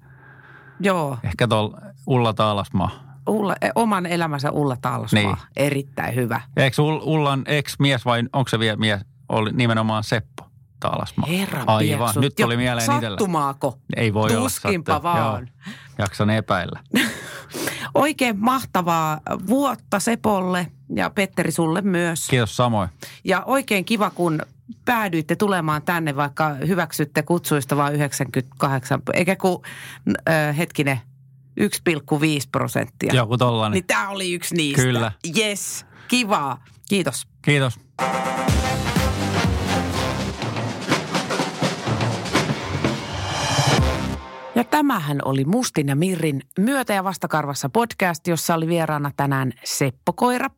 [0.80, 3.07] Joo, ehkä tuolla Ulla Taalasmaa.
[3.28, 5.22] Ulla, eh, oman elämänsä Ulla Taalasmaa.
[5.22, 5.36] Niin.
[5.56, 6.40] Erittäin hyvä.
[6.56, 9.00] Eikö Ull- Ullan ex-mies vai onko se vielä mies?
[9.28, 10.44] Oli nimenomaan Seppo
[10.80, 11.28] Taalasmaa.
[11.28, 12.22] Herra Aivan, pieksut.
[12.22, 13.16] nyt tuli mieleen itsellä.
[13.18, 13.78] Sattumaako?
[13.96, 15.12] Ei voi olla Tuskinpa sattua.
[15.12, 15.48] vaan.
[15.66, 16.80] Joo, jaksan epäillä.
[17.94, 22.28] Oikein mahtavaa vuotta Sepolle ja Petteri sulle myös.
[22.28, 22.88] Kiitos samoin.
[23.24, 24.42] Ja oikein kiva, kun
[24.84, 29.62] päädyitte tulemaan tänne, vaikka hyväksytte kutsuista vain 98, eikä kun
[30.28, 31.00] äh, hetkinen
[31.60, 31.64] 1,5
[32.52, 33.14] prosenttia.
[33.14, 33.74] Joku tollanen.
[33.74, 34.82] Niin tämä oli yksi niistä.
[34.82, 35.12] Kyllä.
[35.38, 35.86] Yes.
[36.08, 36.64] Kivaa.
[36.88, 37.26] Kiitos.
[37.42, 37.78] Kiitos.
[44.54, 50.12] Ja tämähän oli Mustin ja Mirrin myötä- ja vastakarvassa podcast, jossa oli vieraana tänään Seppo
[50.12, 50.48] Koira,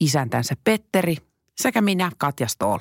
[0.00, 1.16] isäntänsä Petteri
[1.56, 2.78] sekä minä Katja Stoll.